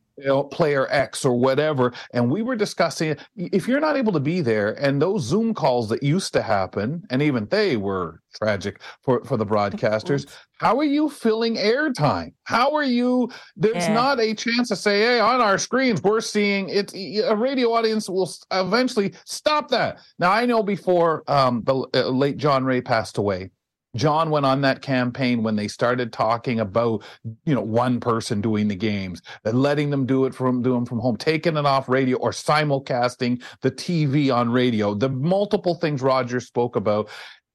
player 0.50 0.86
X 0.90 1.24
or 1.24 1.38
whatever. 1.38 1.92
And 2.12 2.30
we 2.30 2.42
were 2.42 2.56
discussing 2.56 3.16
if 3.36 3.66
you're 3.66 3.80
not 3.80 3.96
able 3.96 4.12
to 4.12 4.20
be 4.20 4.40
there 4.40 4.72
and 4.82 5.00
those 5.00 5.22
Zoom 5.22 5.54
calls 5.54 5.88
that 5.88 6.02
used 6.02 6.32
to 6.34 6.42
happen, 6.42 7.02
and 7.10 7.22
even 7.22 7.46
they 7.46 7.76
were 7.76 8.20
tragic 8.34 8.80
for, 9.02 9.24
for 9.24 9.36
the 9.36 9.46
broadcasters, 9.46 10.26
how 10.58 10.78
are 10.78 10.84
you 10.84 11.08
filling 11.08 11.56
airtime? 11.56 12.32
How 12.44 12.74
are 12.74 12.84
you? 12.84 13.30
There's 13.56 13.76
yeah. 13.76 13.92
not 13.92 14.20
a 14.20 14.34
chance 14.34 14.68
to 14.68 14.76
say, 14.76 15.00
hey, 15.00 15.20
on 15.20 15.40
our 15.40 15.58
screens, 15.58 16.02
we're 16.02 16.20
seeing 16.20 16.68
it. 16.68 16.92
A 16.94 17.34
radio 17.34 17.72
audience 17.72 18.08
will 18.08 18.32
eventually 18.50 19.14
stop 19.24 19.68
that. 19.70 19.98
Now, 20.18 20.30
I 20.30 20.46
know 20.46 20.62
before 20.62 21.22
um, 21.28 21.62
the 21.64 21.86
uh, 21.94 22.08
late 22.08 22.36
John 22.36 22.64
Ray 22.64 22.80
passed 22.80 23.18
away, 23.18 23.50
John 23.96 24.30
went 24.30 24.46
on 24.46 24.60
that 24.62 24.82
campaign 24.82 25.42
when 25.42 25.56
they 25.56 25.68
started 25.68 26.12
talking 26.12 26.60
about, 26.60 27.04
you 27.44 27.54
know, 27.54 27.62
one 27.62 28.00
person 28.00 28.40
doing 28.40 28.68
the 28.68 28.74
games, 28.74 29.22
letting 29.44 29.90
them 29.90 30.06
do 30.06 30.24
it 30.24 30.34
from 30.34 30.62
do 30.62 30.72
them 30.72 30.86
from 30.86 30.98
home, 30.98 31.16
taking 31.16 31.56
it 31.56 31.66
off 31.66 31.88
radio 31.88 32.16
or 32.18 32.30
simulcasting 32.30 33.42
the 33.60 33.70
TV 33.70 34.34
on 34.34 34.50
radio. 34.50 34.94
The 34.94 35.08
multiple 35.08 35.74
things 35.74 36.02
Roger 36.02 36.40
spoke 36.40 36.76
about, 36.76 37.08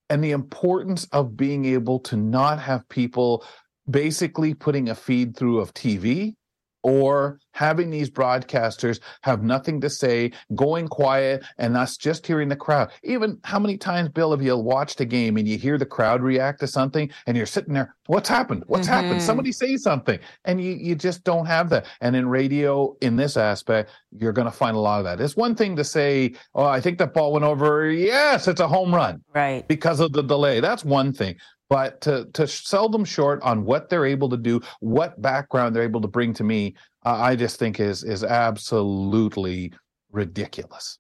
and 0.10 0.24
the 0.24 0.32
importance 0.32 1.06
of 1.12 1.38
being 1.38 1.66
able 1.66 2.00
to 2.02 2.18
not 2.18 2.60
have 2.60 2.88
people 2.90 3.46
basically 3.90 4.54
putting 4.54 4.90
a 4.90 4.96
feed 4.96 5.36
through 5.36 5.60
of 5.60 5.74
TV 5.74 6.36
or 6.84 7.40
having 7.54 7.90
these 7.90 8.10
broadcasters 8.10 9.00
have 9.22 9.44
nothing 9.44 9.82
to 9.82 9.90
say, 9.90 10.32
going 10.56 10.88
quiet, 10.88 11.44
and 11.58 11.76
us 11.76 11.98
just 11.98 12.26
hearing 12.26 12.48
the 12.48 12.56
crowd. 12.56 12.92
Even 13.04 13.38
how 13.44 13.60
many 13.60 13.78
times, 13.78 14.10
Bill, 14.10 14.32
have 14.32 14.42
you 14.42 14.56
watched 14.58 15.02
a 15.02 15.06
game 15.06 15.38
and 15.38 15.48
you 15.48 15.58
hear 15.58 15.78
the 15.78 15.86
crowd 15.86 16.22
react 16.22 16.60
to 16.62 16.68
something 16.68 17.10
and 17.28 17.36
you're 17.36 17.46
sitting 17.46 17.74
there, 17.74 17.96
what's 18.08 18.30
happened? 18.30 18.64
What's 18.68 18.88
mm-hmm. 18.88 18.94
happened? 18.94 19.22
Somebody 19.22 19.52
say 19.52 19.76
something. 19.78 20.20
And 20.46 20.62
you, 20.62 20.72
you 20.72 20.96
just 20.96 21.24
don't 21.24 21.46
have 21.46 21.70
that. 21.70 21.86
And 22.02 22.16
in 22.16 22.30
radio, 22.30 22.96
in 23.02 23.16
this 23.16 23.36
aspect, 23.36 23.92
you're 24.12 24.34
going 24.34 24.46
to 24.46 24.52
find 24.52 24.76
a 24.78 24.80
lot 24.80 25.00
of 25.00 25.06
that. 25.06 25.22
It's 25.22 25.36
one 25.36 25.56
thing 25.56 25.76
to 25.76 25.84
say, 25.84 26.34
oh, 26.56 26.66
I 26.66 26.80
think 26.80 26.98
that 27.00 27.14
ball 27.14 27.34
went 27.34 27.46
over. 27.46 27.92
Yes, 27.92 28.48
it's 28.48 28.62
a 28.62 28.68
home 28.68 28.96
run. 28.96 29.22
Right. 29.36 29.68
Because 29.68 30.00
of 30.00 30.14
the 30.14 30.24
delay. 30.24 30.60
That's 30.60 30.86
one 30.86 31.14
thing 31.14 31.36
but 31.70 32.02
to 32.02 32.26
to 32.34 32.48
sell 32.48 32.90
them 32.90 33.06
short 33.06 33.42
on 33.44 33.64
what 33.64 33.90
they're 33.90 34.06
able 34.06 34.30
to 34.30 34.38
do, 34.38 34.60
what 34.80 35.22
background 35.22 35.76
they're 35.76 35.84
able 35.84 36.02
to 36.02 36.08
bring 36.08 36.34
to 36.34 36.44
me, 36.44 36.76
uh, 37.06 37.16
I 37.16 37.36
just 37.36 37.60
think 37.60 37.80
is 37.80 38.04
is 38.04 38.24
absolutely 38.24 39.72
ridiculous. 40.12 40.98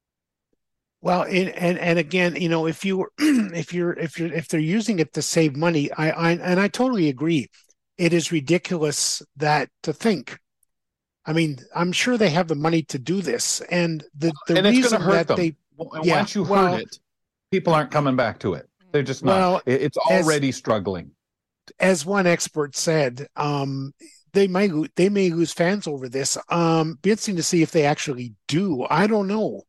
Well, 1.01 1.23
and, 1.23 1.49
and 1.49 1.79
and 1.79 1.97
again, 1.97 2.35
you 2.35 2.49
know, 2.49 2.67
if 2.67 2.85
you 2.85 3.07
if 3.17 3.73
you're 3.73 3.93
if 3.93 4.19
you're 4.19 4.31
if 4.31 4.47
they're 4.47 4.59
using 4.59 4.99
it 4.99 5.13
to 5.13 5.21
save 5.21 5.55
money, 5.55 5.91
I, 5.93 6.11
I 6.11 6.31
and 6.31 6.59
I 6.59 6.67
totally 6.67 7.09
agree. 7.09 7.47
It 7.97 8.13
is 8.13 8.31
ridiculous 8.31 9.21
that 9.37 9.69
to 9.83 9.91
think. 9.91 10.37
I 11.25 11.33
mean, 11.33 11.59
I'm 11.75 11.91
sure 11.91 12.17
they 12.17 12.29
have 12.29 12.47
the 12.47 12.55
money 12.55 12.81
to 12.83 12.99
do 12.99 13.21
this, 13.21 13.61
and 13.71 14.03
the 14.15 14.31
the 14.47 14.57
and 14.57 14.67
reason 14.67 15.01
that 15.01 15.27
them. 15.27 15.37
they 15.37 15.55
yeah, 16.03 16.17
once 16.17 16.35
you 16.35 16.43
well, 16.43 16.73
heard 16.73 16.81
it, 16.81 16.99
people 17.51 17.73
aren't 17.73 17.91
coming 17.91 18.15
back 18.15 18.39
to 18.39 18.53
it. 18.53 18.68
They're 18.91 19.03
just 19.03 19.23
not. 19.23 19.33
Well, 19.37 19.61
it's 19.65 19.97
already 19.97 20.49
as, 20.49 20.55
struggling. 20.55 21.11
As 21.79 22.05
one 22.05 22.27
expert 22.27 22.75
said, 22.75 23.27
um, 23.35 23.93
they 24.33 24.47
might 24.47 24.71
they 24.95 25.09
may 25.09 25.29
lose 25.29 25.53
fans 25.53 25.87
over 25.87 26.09
this. 26.09 26.37
Um, 26.49 26.97
be 27.01 27.11
interesting 27.11 27.35
to 27.37 27.43
see 27.43 27.61
if 27.61 27.71
they 27.71 27.85
actually 27.85 28.33
do. 28.47 28.85
I 28.89 29.07
don't 29.07 29.27
know. 29.27 29.63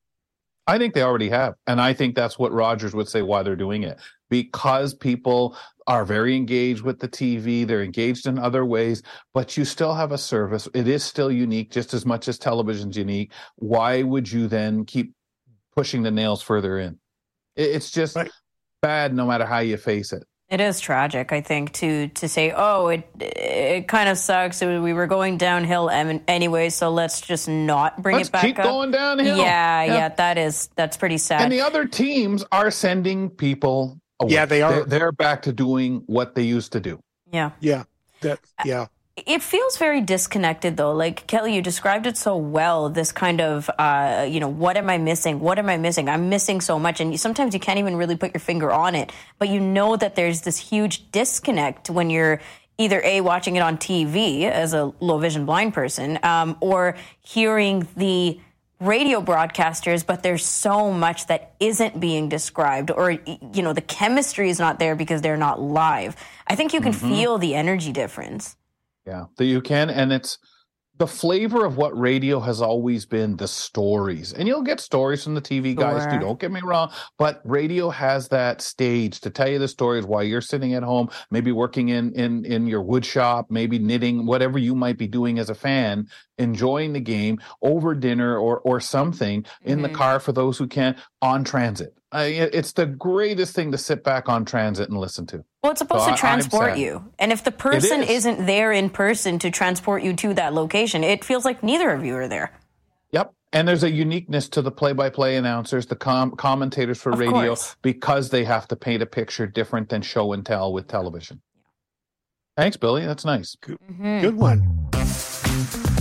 I 0.66 0.78
think 0.78 0.94
they 0.94 1.02
already 1.02 1.28
have. 1.30 1.54
And 1.66 1.80
I 1.80 1.92
think 1.92 2.14
that's 2.14 2.38
what 2.38 2.52
Rogers 2.52 2.94
would 2.94 3.08
say 3.08 3.22
why 3.22 3.42
they're 3.42 3.56
doing 3.56 3.82
it. 3.82 3.98
Because 4.28 4.94
people 4.94 5.56
are 5.88 6.04
very 6.04 6.36
engaged 6.36 6.82
with 6.82 7.00
the 7.00 7.08
TV, 7.08 7.66
they're 7.66 7.82
engaged 7.82 8.26
in 8.26 8.38
other 8.38 8.64
ways, 8.64 9.02
but 9.34 9.56
you 9.56 9.64
still 9.64 9.92
have 9.92 10.12
a 10.12 10.18
service. 10.18 10.68
It 10.72 10.86
is 10.86 11.02
still 11.02 11.32
unique 11.32 11.72
just 11.72 11.92
as 11.92 12.06
much 12.06 12.28
as 12.28 12.38
television's 12.38 12.96
unique. 12.96 13.32
Why 13.56 14.04
would 14.04 14.30
you 14.30 14.46
then 14.46 14.84
keep 14.84 15.12
pushing 15.74 16.04
the 16.04 16.12
nails 16.12 16.42
further 16.42 16.78
in? 16.78 17.00
It's 17.56 17.90
just 17.90 18.14
right. 18.14 18.30
Bad 18.80 19.14
no 19.14 19.26
matter 19.26 19.44
how 19.44 19.58
you 19.58 19.76
face 19.76 20.12
it. 20.12 20.24
It 20.48 20.60
is 20.60 20.80
tragic, 20.80 21.32
I 21.32 21.42
think, 21.42 21.72
to 21.74 22.08
to 22.08 22.28
say, 22.28 22.52
oh, 22.56 22.88
it 22.88 23.08
it 23.20 23.86
kind 23.86 24.08
of 24.08 24.18
sucks. 24.18 24.60
We 24.60 24.92
were 24.92 25.06
going 25.06 25.38
downhill 25.38 25.88
anyway, 25.90 26.70
so 26.70 26.90
let's 26.90 27.20
just 27.20 27.48
not 27.48 28.02
bring 28.02 28.16
let's 28.16 28.30
it 28.30 28.32
back 28.32 28.42
keep 28.42 28.58
up. 28.58 28.64
going 28.64 28.90
downhill. 28.90 29.36
Yeah, 29.36 29.84
yeah, 29.84 29.94
yeah, 29.94 30.08
that 30.08 30.38
is 30.38 30.68
that's 30.74 30.96
pretty 30.96 31.18
sad. 31.18 31.42
And 31.42 31.52
the 31.52 31.60
other 31.60 31.86
teams 31.86 32.44
are 32.50 32.72
sending 32.72 33.30
people. 33.30 34.00
Away. 34.18 34.32
Yeah, 34.32 34.44
they 34.44 34.60
are. 34.60 34.72
They're, 34.72 34.84
they're 34.84 35.12
back 35.12 35.42
to 35.42 35.52
doing 35.52 36.02
what 36.06 36.34
they 36.34 36.42
used 36.42 36.72
to 36.72 36.80
do. 36.80 36.98
Yeah, 37.32 37.52
yeah, 37.60 37.84
that 38.22 38.40
yeah. 38.64 38.86
It 39.26 39.42
feels 39.42 39.76
very 39.76 40.00
disconnected, 40.00 40.76
though. 40.76 40.92
Like 40.92 41.26
Kelly, 41.26 41.54
you 41.54 41.62
described 41.62 42.06
it 42.06 42.16
so 42.16 42.36
well. 42.36 42.88
This 42.88 43.12
kind 43.12 43.40
of, 43.40 43.70
uh, 43.78 44.26
you 44.28 44.40
know, 44.40 44.48
what 44.48 44.76
am 44.76 44.88
I 44.88 44.98
missing? 44.98 45.40
What 45.40 45.58
am 45.58 45.68
I 45.68 45.76
missing? 45.76 46.08
I'm 46.08 46.28
missing 46.28 46.60
so 46.60 46.78
much, 46.78 47.00
and 47.00 47.18
sometimes 47.18 47.54
you 47.54 47.60
can't 47.60 47.78
even 47.78 47.96
really 47.96 48.16
put 48.16 48.34
your 48.34 48.40
finger 48.40 48.70
on 48.70 48.94
it. 48.94 49.12
But 49.38 49.48
you 49.48 49.60
know 49.60 49.96
that 49.96 50.14
there's 50.14 50.42
this 50.42 50.58
huge 50.58 51.10
disconnect 51.12 51.90
when 51.90 52.10
you're 52.10 52.40
either 52.78 53.02
a 53.04 53.20
watching 53.20 53.56
it 53.56 53.60
on 53.60 53.76
TV 53.76 54.44
as 54.44 54.72
a 54.72 54.92
low 55.00 55.18
vision 55.18 55.44
blind 55.44 55.74
person, 55.74 56.18
um, 56.22 56.56
or 56.60 56.96
hearing 57.20 57.86
the 57.96 58.40
radio 58.80 59.20
broadcasters, 59.20 60.06
but 60.06 60.22
there's 60.22 60.44
so 60.44 60.90
much 60.90 61.26
that 61.26 61.54
isn't 61.60 62.00
being 62.00 62.28
described, 62.28 62.90
or 62.90 63.10
you 63.10 63.62
know, 63.62 63.74
the 63.74 63.82
chemistry 63.82 64.48
is 64.48 64.58
not 64.58 64.78
there 64.78 64.94
because 64.94 65.20
they're 65.20 65.36
not 65.36 65.60
live. 65.60 66.16
I 66.46 66.54
think 66.56 66.72
you 66.72 66.80
can 66.80 66.92
mm-hmm. 66.92 67.08
feel 67.08 67.38
the 67.38 67.54
energy 67.54 67.92
difference. 67.92 68.56
Yeah, 69.06 69.26
that 69.36 69.46
you 69.46 69.60
can, 69.60 69.90
and 69.90 70.12
it's 70.12 70.38
the 71.00 71.06
flavor 71.06 71.64
of 71.64 71.78
what 71.78 71.98
radio 71.98 72.40
has 72.40 72.60
always 72.60 73.06
been 73.06 73.34
the 73.38 73.48
stories. 73.48 74.34
And 74.34 74.46
you'll 74.46 74.60
get 74.60 74.80
stories 74.80 75.24
from 75.24 75.34
the 75.34 75.40
TV 75.40 75.74
guys 75.74 76.02
sure. 76.02 76.12
too, 76.12 76.18
don't 76.18 76.38
get 76.38 76.52
me 76.52 76.60
wrong. 76.62 76.92
But 77.18 77.40
radio 77.42 77.88
has 77.88 78.28
that 78.28 78.60
stage 78.60 79.22
to 79.22 79.30
tell 79.30 79.48
you 79.48 79.58
the 79.58 79.66
stories 79.66 80.04
while 80.04 80.22
you're 80.22 80.42
sitting 80.42 80.74
at 80.74 80.82
home, 80.82 81.08
maybe 81.30 81.52
working 81.52 81.88
in 81.88 82.12
in 82.12 82.44
in 82.44 82.66
your 82.66 82.82
wood 82.82 83.06
shop, 83.06 83.46
maybe 83.48 83.78
knitting, 83.78 84.26
whatever 84.26 84.58
you 84.58 84.74
might 84.74 84.98
be 84.98 85.06
doing 85.06 85.38
as 85.38 85.48
a 85.48 85.54
fan, 85.54 86.06
enjoying 86.36 86.92
the 86.92 87.00
game 87.00 87.40
over 87.62 87.94
dinner 87.94 88.36
or 88.36 88.60
or 88.60 88.78
something 88.78 89.46
in 89.62 89.78
mm-hmm. 89.78 89.82
the 89.84 89.98
car 89.98 90.20
for 90.20 90.32
those 90.32 90.58
who 90.58 90.66
can 90.66 90.94
on 91.22 91.44
transit. 91.44 91.94
Uh, 92.12 92.24
it's 92.26 92.72
the 92.72 92.86
greatest 92.86 93.54
thing 93.54 93.70
to 93.70 93.78
sit 93.78 94.02
back 94.02 94.28
on 94.28 94.44
transit 94.44 94.88
and 94.88 94.98
listen 94.98 95.26
to. 95.26 95.44
Well, 95.62 95.72
it's 95.72 95.78
supposed 95.78 96.06
so 96.06 96.10
to 96.10 96.16
transport 96.16 96.76
you. 96.76 97.04
And 97.20 97.30
if 97.30 97.44
the 97.44 97.52
person 97.52 98.02
is. 98.02 98.10
isn't 98.10 98.46
there 98.46 98.72
in 98.72 98.90
person 98.90 99.38
to 99.40 99.50
transport 99.50 100.02
you 100.02 100.14
to 100.16 100.34
that 100.34 100.52
location, 100.52 101.04
it 101.04 101.24
feels 101.24 101.44
like 101.44 101.62
neither 101.62 101.90
of 101.90 102.04
you 102.04 102.16
are 102.16 102.26
there. 102.26 102.58
Yep. 103.12 103.32
And 103.52 103.66
there's 103.66 103.84
a 103.84 103.90
uniqueness 103.90 104.48
to 104.50 104.62
the 104.62 104.72
play 104.72 104.92
by 104.92 105.10
play 105.10 105.36
announcers, 105.36 105.86
the 105.86 105.96
com- 105.96 106.32
commentators 106.32 107.00
for 107.00 107.12
of 107.12 107.20
radio, 107.20 107.48
course. 107.48 107.76
because 107.82 108.30
they 108.30 108.44
have 108.44 108.66
to 108.68 108.76
paint 108.76 109.02
a 109.02 109.06
picture 109.06 109.46
different 109.46 109.88
than 109.88 110.02
show 110.02 110.32
and 110.32 110.44
tell 110.44 110.72
with 110.72 110.88
television. 110.88 111.40
Thanks, 112.56 112.76
Billy. 112.76 113.06
That's 113.06 113.24
nice. 113.24 113.56
Good, 113.60 113.78
mm-hmm. 113.88 114.20
Good 114.20 114.36
one. 114.36 115.99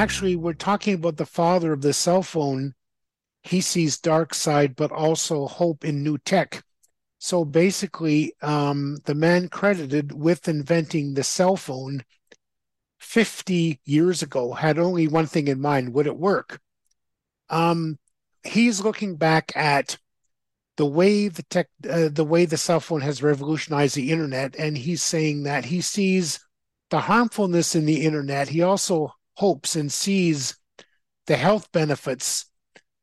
Actually 0.00 0.34
we're 0.34 0.54
talking 0.54 0.94
about 0.94 1.18
the 1.18 1.26
father 1.26 1.74
of 1.74 1.82
the 1.82 1.92
cell 1.92 2.22
phone. 2.22 2.72
He 3.42 3.60
sees 3.60 3.98
dark 3.98 4.32
side 4.32 4.74
but 4.74 4.90
also 4.90 5.46
hope 5.46 5.84
in 5.84 6.02
new 6.02 6.16
tech. 6.16 6.62
So 7.18 7.44
basically 7.44 8.32
um, 8.40 8.96
the 9.04 9.14
man 9.14 9.48
credited 9.48 10.12
with 10.12 10.48
inventing 10.48 11.12
the 11.12 11.22
cell 11.22 11.54
phone 11.54 12.02
50 12.98 13.78
years 13.84 14.22
ago 14.22 14.54
had 14.54 14.78
only 14.78 15.06
one 15.06 15.26
thing 15.26 15.48
in 15.48 15.60
mind 15.60 15.92
would 15.92 16.06
it 16.06 16.16
work? 16.16 16.60
Um, 17.50 17.98
he's 18.42 18.80
looking 18.80 19.16
back 19.16 19.52
at 19.54 19.98
the 20.78 20.86
way 20.86 21.28
the 21.28 21.42
tech 21.42 21.68
uh, 21.86 22.08
the 22.10 22.24
way 22.24 22.46
the 22.46 22.56
cell 22.56 22.80
phone 22.80 23.02
has 23.02 23.22
revolutionized 23.22 23.96
the 23.96 24.10
internet 24.10 24.56
and 24.56 24.78
he's 24.78 25.02
saying 25.02 25.42
that 25.42 25.66
he 25.66 25.82
sees 25.82 26.40
the 26.88 27.00
harmfulness 27.00 27.74
in 27.74 27.84
the 27.84 28.02
internet. 28.06 28.48
He 28.48 28.62
also 28.62 29.12
hopes 29.40 29.74
and 29.74 29.90
sees 29.90 30.58
the 31.26 31.36
health 31.36 31.72
benefits 31.72 32.50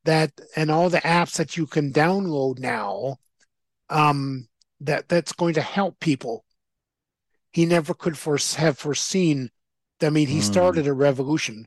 that 0.06 0.32
and 0.56 0.70
all 0.70 0.88
the 0.88 1.00
apps 1.00 1.38
that 1.38 1.58
you 1.58 1.66
can 1.66 1.92
download 1.92 2.60
now 2.60 3.18
um, 3.90 4.48
that 4.80 5.10
that's 5.10 5.34
going 5.34 5.56
to 5.56 5.62
help 5.62 6.00
people. 6.00 6.46
He 7.52 7.66
never 7.66 7.96
could 7.96 8.16
have 8.16 8.78
foreseen. 8.78 9.50
I 10.00 10.12
mean, 10.12 10.28
he 10.28 10.40
mm. 10.40 10.44
started 10.44 10.86
a 10.86 10.94
revolution, 10.94 11.66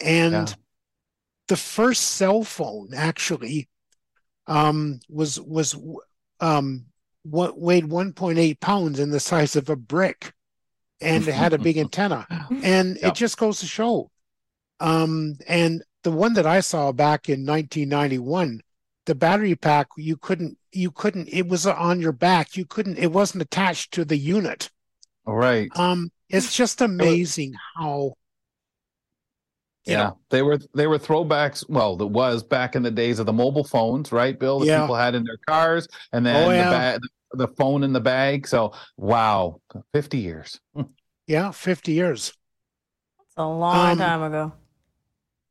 and 0.00 0.48
yeah. 0.48 0.54
the 1.46 1.56
first 1.56 2.02
cell 2.02 2.42
phone 2.42 2.88
actually 2.96 3.68
um, 4.48 4.98
was 5.08 5.40
was 5.40 5.76
um, 6.40 6.86
what 7.22 7.60
weighed 7.60 7.84
1.8 7.84 8.58
pounds 8.58 8.98
in 8.98 9.10
the 9.10 9.20
size 9.20 9.54
of 9.54 9.70
a 9.70 9.76
brick 9.76 10.32
and 11.00 11.26
it 11.26 11.34
had 11.34 11.52
a 11.52 11.58
big 11.58 11.76
antenna. 11.78 12.26
And 12.62 12.96
yep. 12.96 13.12
it 13.12 13.14
just 13.14 13.38
goes 13.38 13.60
to 13.60 13.66
show. 13.66 14.10
Um, 14.80 15.36
and 15.46 15.82
the 16.02 16.10
one 16.10 16.34
that 16.34 16.46
I 16.46 16.60
saw 16.60 16.92
back 16.92 17.28
in 17.28 17.44
1991, 17.44 18.60
the 19.06 19.14
battery 19.14 19.54
pack 19.54 19.88
you 19.96 20.16
couldn't 20.16 20.58
you 20.70 20.90
couldn't 20.90 21.28
it 21.28 21.48
was 21.48 21.66
on 21.66 21.98
your 21.98 22.12
back 22.12 22.58
you 22.58 22.66
couldn't 22.66 22.98
it 22.98 23.10
wasn't 23.10 23.42
attached 23.42 23.92
to 23.92 24.04
the 24.04 24.18
unit. 24.18 24.70
All 25.26 25.34
right. 25.36 25.70
Um, 25.76 26.10
it's 26.28 26.54
just 26.54 26.80
amazing 26.80 27.54
how. 27.76 28.14
Yeah, 29.84 29.96
know. 29.96 30.18
they 30.28 30.42
were 30.42 30.58
they 30.74 30.86
were 30.86 30.98
throwbacks. 30.98 31.64
Well, 31.68 32.00
it 32.02 32.10
was 32.10 32.42
back 32.42 32.76
in 32.76 32.82
the 32.82 32.90
days 32.90 33.18
of 33.18 33.24
the 33.24 33.32
mobile 33.32 33.64
phones, 33.64 34.12
right, 34.12 34.38
Bill? 34.38 34.58
That 34.58 34.66
yeah. 34.66 34.80
people 34.82 34.96
had 34.96 35.14
in 35.14 35.24
their 35.24 35.38
cars, 35.46 35.88
and 36.12 36.26
then 36.26 36.46
oh, 36.46 36.50
yeah. 36.50 36.64
the, 36.64 36.76
ba- 36.76 36.98
the 37.00 37.08
phone 37.56 37.82
in 37.84 37.92
the 37.92 38.00
bag. 38.00 38.46
So 38.46 38.72
wow, 38.96 39.60
fifty 39.92 40.18
years. 40.18 40.60
yeah, 41.26 41.50
fifty 41.50 41.92
years. 41.92 42.32
That's 43.18 43.34
a 43.36 43.46
long 43.46 43.92
um, 43.92 43.98
time 43.98 44.22
ago. 44.22 44.52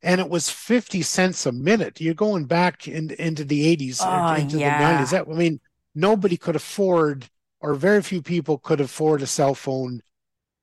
And 0.02 0.20
it 0.20 0.28
was 0.28 0.48
fifty 0.48 1.02
cents 1.02 1.46
a 1.46 1.52
minute. 1.52 2.00
You're 2.00 2.14
going 2.14 2.44
back 2.46 2.86
in, 2.86 3.10
into 3.12 3.44
the 3.44 3.66
eighties, 3.66 4.00
oh, 4.02 4.34
into 4.34 4.58
yeah. 4.58 4.78
the 4.78 4.84
nineties. 4.84 5.10
That 5.10 5.26
I 5.28 5.34
mean, 5.34 5.60
nobody 5.94 6.36
could 6.36 6.56
afford, 6.56 7.28
or 7.60 7.74
very 7.74 8.02
few 8.02 8.22
people 8.22 8.58
could 8.58 8.80
afford 8.80 9.22
a 9.22 9.26
cell 9.26 9.54
phone 9.54 10.00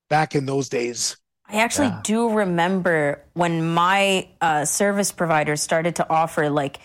back 0.10 0.36
in 0.36 0.45
those 0.45 0.69
days. 0.69 1.17
I 1.48 1.57
actually 1.57 1.88
yeah. 1.88 2.01
do 2.03 2.29
remember 2.29 3.24
when 3.34 3.74
my 3.74 4.29
uh, 4.41 4.65
service 4.65 5.12
provider 5.12 5.55
started 5.55 5.98
to 5.98 6.10
offer 6.10 6.50
like 6.50 6.79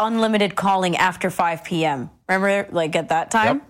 unlimited 0.00 0.56
calling 0.56 0.96
after 0.96 1.30
5 1.30 1.64
p.m. 1.64 2.10
Remember, 2.28 2.68
like 2.72 2.96
at 2.96 3.08
that 3.10 3.30
time? 3.30 3.58
Yep. 3.58 3.66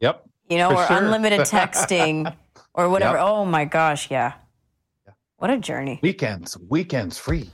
yep. 0.00 0.24
You 0.48 0.58
know, 0.58 0.70
For 0.70 0.76
or 0.76 0.86
sure. 0.86 0.96
unlimited 0.98 1.40
texting 1.56 2.34
or 2.72 2.88
whatever. 2.88 3.16
Yep. 3.16 3.26
Oh 3.26 3.44
my 3.44 3.64
gosh, 3.64 4.10
yeah. 4.10 4.34
yeah. 5.06 5.12
What 5.36 5.50
a 5.50 5.58
journey. 5.58 6.00
Weekends, 6.02 6.56
weekends 6.68 7.18
free. 7.18 7.50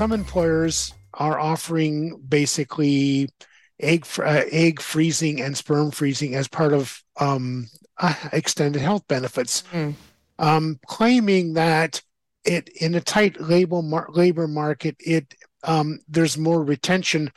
Some 0.00 0.12
employers 0.12 0.94
are 1.12 1.38
offering 1.38 2.18
basically 2.26 3.28
egg 3.80 4.06
uh, 4.18 4.44
egg 4.50 4.80
freezing 4.80 5.42
and 5.42 5.54
sperm 5.54 5.90
freezing 5.90 6.34
as 6.34 6.48
part 6.48 6.72
of 6.72 7.02
um, 7.18 7.68
uh, 7.98 8.14
extended 8.32 8.80
health 8.80 9.06
benefits, 9.08 9.62
Mm. 9.74 9.94
um, 10.38 10.80
claiming 10.86 11.52
that 11.52 12.00
it 12.46 12.70
in 12.80 12.94
a 12.94 13.00
tight 13.02 13.38
labor 13.42 13.82
mar- 13.82 14.08
labor 14.08 14.48
market 14.48 14.96
it 15.00 15.34
um, 15.64 15.98
there's 16.08 16.38
more 16.38 16.64
retention. 16.64 17.30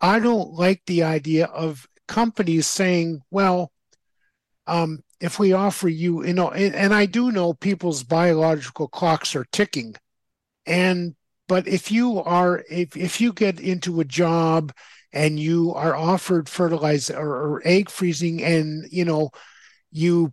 I 0.00 0.18
don't 0.18 0.52
like 0.54 0.80
the 0.86 1.02
idea 1.02 1.44
of 1.48 1.86
companies 2.08 2.66
saying, 2.66 3.20
well, 3.30 3.72
um, 4.66 5.02
if 5.20 5.38
we 5.38 5.52
offer 5.52 5.90
you, 5.90 6.24
you 6.24 6.32
know, 6.32 6.48
and, 6.48 6.74
and 6.74 6.94
I 6.94 7.04
do 7.04 7.30
know 7.30 7.52
people's 7.52 8.02
biological 8.04 8.88
clocks 8.88 9.36
are 9.36 9.44
ticking, 9.52 9.96
and 10.64 11.14
but 11.48 11.66
if 11.68 11.90
you 11.92 12.20
are 12.22 12.64
if 12.70 12.96
if 12.96 13.20
you 13.20 13.32
get 13.32 13.60
into 13.60 14.00
a 14.00 14.04
job 14.04 14.72
and 15.12 15.38
you 15.40 15.72
are 15.74 15.96
offered 15.96 16.48
fertilizer 16.48 17.16
or, 17.16 17.54
or 17.56 17.62
egg 17.64 17.90
freezing, 17.90 18.42
and 18.42 18.86
you 18.90 19.04
know, 19.04 19.30
you 19.92 20.32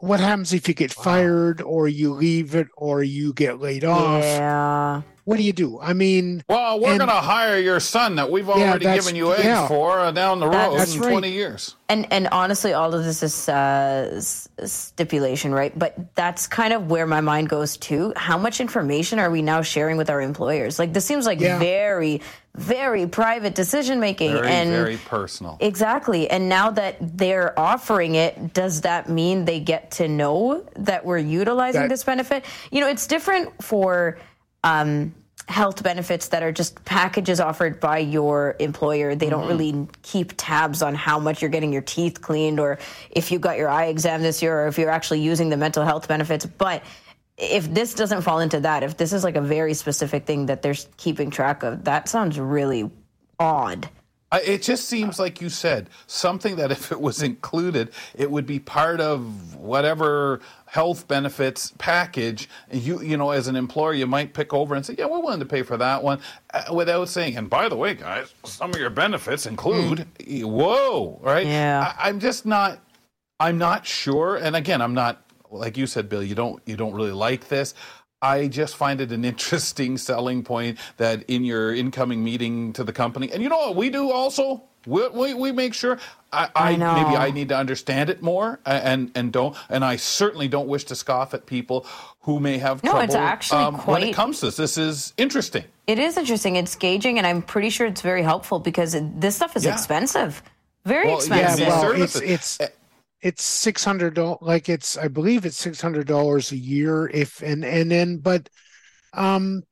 what 0.00 0.20
happens 0.20 0.52
if 0.52 0.68
you 0.68 0.74
get 0.74 0.92
Wow. 0.96 1.04
fired 1.04 1.60
or 1.62 1.88
you 1.88 2.12
leave 2.12 2.54
it 2.54 2.68
or 2.76 3.02
you 3.02 3.32
get 3.34 3.60
laid 3.60 3.84
off? 3.84 4.42
Yeah. 4.42 5.02
What 5.24 5.36
do 5.36 5.42
you 5.42 5.52
do? 5.52 5.78
I 5.80 5.92
mean, 5.92 6.42
Well, 6.48 6.80
we're 6.80 6.96
going 6.96 7.08
to 7.10 7.14
hire 7.16 7.58
your 7.58 7.78
son 7.80 8.16
that 8.16 8.30
we've 8.30 8.48
already 8.48 8.84
that's- 8.84 9.04
given 9.04 9.16
you 9.16 9.32
eggs 9.34 9.44
yeah. 9.44 9.68
for 9.68 10.00
uh, 10.00 10.10
down 10.12 10.40
the 10.40 10.46
road 10.48 10.78
That's 10.78 10.94
in 10.94 11.00
right. 11.02 11.10
20 11.10 11.30
years. 11.30 11.76
And 11.88 12.06
and 12.12 12.28
honestly, 12.28 12.72
all 12.72 12.94
of 12.94 13.04
this 13.04 13.22
is 13.22 13.48
uh, 13.48 14.20
stipulation, 14.64 15.52
right? 15.52 15.76
But 15.76 16.14
that's 16.14 16.46
kind 16.46 16.72
of 16.72 16.88
where 16.90 17.06
my 17.06 17.20
mind 17.20 17.48
goes 17.48 17.76
to. 17.78 18.12
How 18.16 18.38
much 18.38 18.60
information 18.60 19.18
are 19.18 19.30
we 19.30 19.42
now 19.42 19.62
sharing 19.62 19.96
with 19.96 20.08
our 20.08 20.20
employers? 20.20 20.78
Like 20.78 20.92
this 20.92 21.04
seems 21.04 21.26
like 21.26 21.40
Yeah. 21.40 21.58
very, 21.58 22.20
very 22.54 23.06
private 23.08 23.54
decision 23.56 23.98
making, 24.00 24.36
and 24.36 24.70
very 24.70 24.98
personal. 24.98 25.56
Exactly. 25.60 26.30
And 26.30 26.48
now 26.48 26.70
that 26.70 26.96
they're 27.00 27.58
offering 27.58 28.14
it, 28.14 28.52
does 28.54 28.82
that 28.82 29.08
mean 29.08 29.44
they 29.44 29.58
get 29.60 29.90
to 29.92 30.06
know 30.08 30.64
that 30.76 31.04
we're 31.04 31.18
utilizing 31.18 31.82
That- 31.82 31.88
this 31.90 32.04
benefit? 32.04 32.44
You 32.70 32.80
know, 32.82 32.88
it's 32.88 33.06
different 33.08 33.62
for 33.62 34.16
um, 34.64 35.14
health 35.48 35.82
benefits 35.82 36.28
that 36.28 36.42
are 36.42 36.52
just 36.52 36.84
packages 36.84 37.40
offered 37.40 37.80
by 37.80 37.98
your 37.98 38.54
employer. 38.60 39.14
They 39.14 39.28
don't 39.28 39.48
really 39.48 39.88
keep 40.02 40.32
tabs 40.36 40.80
on 40.80 40.94
how 40.94 41.18
much 41.18 41.42
you're 41.42 41.50
getting 41.50 41.72
your 41.72 41.82
teeth 41.82 42.20
cleaned 42.20 42.60
or 42.60 42.78
if 43.10 43.32
you 43.32 43.38
got 43.38 43.58
your 43.58 43.68
eye 43.68 43.86
exam 43.86 44.22
this 44.22 44.42
year 44.42 44.62
or 44.62 44.68
if 44.68 44.78
you're 44.78 44.90
actually 44.90 45.20
using 45.20 45.48
the 45.48 45.56
mental 45.56 45.84
health 45.84 46.06
benefits. 46.06 46.46
But 46.46 46.84
if 47.36 47.72
this 47.72 47.94
doesn't 47.94 48.22
fall 48.22 48.38
into 48.40 48.60
that, 48.60 48.82
if 48.82 48.96
this 48.96 49.12
is 49.12 49.24
like 49.24 49.36
a 49.36 49.40
very 49.40 49.74
specific 49.74 50.24
thing 50.24 50.46
that 50.46 50.62
they're 50.62 50.74
keeping 50.96 51.30
track 51.30 51.62
of, 51.62 51.84
that 51.84 52.08
sounds 52.08 52.38
really 52.38 52.90
odd. 53.38 53.88
I, 54.32 54.40
it 54.42 54.62
just 54.62 54.88
seems 54.88 55.18
like 55.18 55.40
you 55.40 55.48
said 55.48 55.90
something 56.06 56.56
that 56.56 56.70
if 56.70 56.92
it 56.92 57.00
was 57.00 57.22
included, 57.22 57.90
it 58.14 58.30
would 58.30 58.46
be 58.46 58.60
part 58.60 59.00
of 59.00 59.56
whatever 59.56 60.40
health 60.66 61.08
benefits 61.08 61.72
package. 61.78 62.48
You, 62.70 63.02
you 63.02 63.16
know, 63.16 63.30
as 63.32 63.48
an 63.48 63.56
employer, 63.56 63.92
you 63.94 64.06
might 64.06 64.32
pick 64.32 64.54
over 64.54 64.74
and 64.74 64.86
say, 64.86 64.94
"Yeah, 64.96 65.06
we're 65.06 65.20
willing 65.20 65.40
to 65.40 65.46
pay 65.46 65.62
for 65.62 65.76
that 65.78 66.02
one," 66.02 66.20
uh, 66.54 66.72
without 66.72 67.08
saying, 67.08 67.36
"And 67.36 67.50
by 67.50 67.68
the 67.68 67.76
way, 67.76 67.94
guys, 67.94 68.32
some 68.44 68.70
of 68.70 68.78
your 68.78 68.90
benefits 68.90 69.46
include." 69.46 70.06
Whoa, 70.28 71.18
right? 71.22 71.46
Yeah. 71.46 71.94
I, 71.98 72.08
I'm 72.08 72.20
just 72.20 72.46
not. 72.46 72.80
I'm 73.40 73.58
not 73.58 73.86
sure. 73.86 74.36
And 74.36 74.54
again, 74.54 74.80
I'm 74.80 74.94
not 74.94 75.24
like 75.50 75.76
you 75.76 75.86
said, 75.86 76.08
Bill. 76.08 76.22
You 76.22 76.34
don't 76.34 76.62
you 76.66 76.76
don't 76.76 76.94
really 76.94 77.12
like 77.12 77.48
this. 77.48 77.74
I 78.22 78.48
just 78.48 78.76
find 78.76 79.00
it 79.00 79.12
an 79.12 79.24
interesting 79.32 79.96
selling 79.96 80.42
point 80.42 80.78
that 80.98 81.22
in 81.28 81.44
your 81.44 81.74
incoming 81.74 82.22
meeting 82.22 82.72
to 82.74 82.84
the 82.84 82.92
company, 82.92 83.30
and 83.32 83.42
you 83.42 83.48
know 83.48 83.58
what 83.58 83.76
we 83.76 83.90
do 83.90 84.10
also. 84.10 84.62
We, 84.86 85.06
we, 85.08 85.34
we 85.34 85.52
make 85.52 85.74
sure 85.74 85.98
I, 86.32 86.48
I, 86.56 86.72
I 86.72 86.76
know. 86.76 86.94
maybe 86.94 87.14
I 87.14 87.30
need 87.32 87.50
to 87.50 87.56
understand 87.56 88.08
it 88.08 88.22
more 88.22 88.60
and 88.64 89.10
and 89.14 89.30
don't 89.30 89.54
and 89.68 89.84
I 89.84 89.96
certainly 89.96 90.48
don't 90.48 90.68
wish 90.68 90.84
to 90.84 90.94
scoff 90.94 91.34
at 91.34 91.44
people 91.44 91.84
who 92.20 92.40
may 92.40 92.56
have 92.56 92.82
No, 92.82 92.92
trouble 92.92 93.04
it's 93.04 93.14
actually 93.14 93.62
um, 93.62 93.74
when 93.80 94.02
it 94.04 94.14
comes 94.14 94.40
to 94.40 94.46
this. 94.46 94.56
This 94.56 94.78
is 94.78 95.12
interesting. 95.18 95.64
It 95.86 95.98
is 95.98 96.16
interesting. 96.16 96.56
It's 96.56 96.74
gauging, 96.76 97.18
and 97.18 97.26
I'm 97.26 97.42
pretty 97.42 97.68
sure 97.68 97.86
it's 97.88 98.00
very 98.00 98.22
helpful 98.22 98.58
because 98.58 98.94
it, 98.94 99.20
this 99.20 99.36
stuff 99.36 99.54
is 99.54 99.66
Yeah. 99.66 99.74
expensive, 99.74 100.42
very 100.86 101.08
Well, 101.08 101.20
yeah, 101.28 101.34
yeah, 101.36 101.40
expensive. 101.42 101.66
well, 101.68 101.80
services- 101.82 102.20
it's 102.22 102.58
it's 102.60 102.72
it's 103.22 103.42
six 103.42 103.84
hundred. 103.84 104.18
Like 104.40 104.68
it's, 104.68 104.96
I 104.96 105.08
believe 105.08 105.44
it's 105.44 105.56
six 105.56 105.80
hundred 105.80 106.06
dollars 106.06 106.52
a 106.52 106.56
year. 106.56 107.08
If 107.08 107.42
and 107.42 107.64
and 107.64 107.90
then, 107.90 108.18
but, 108.18 108.48
um, 109.12 109.62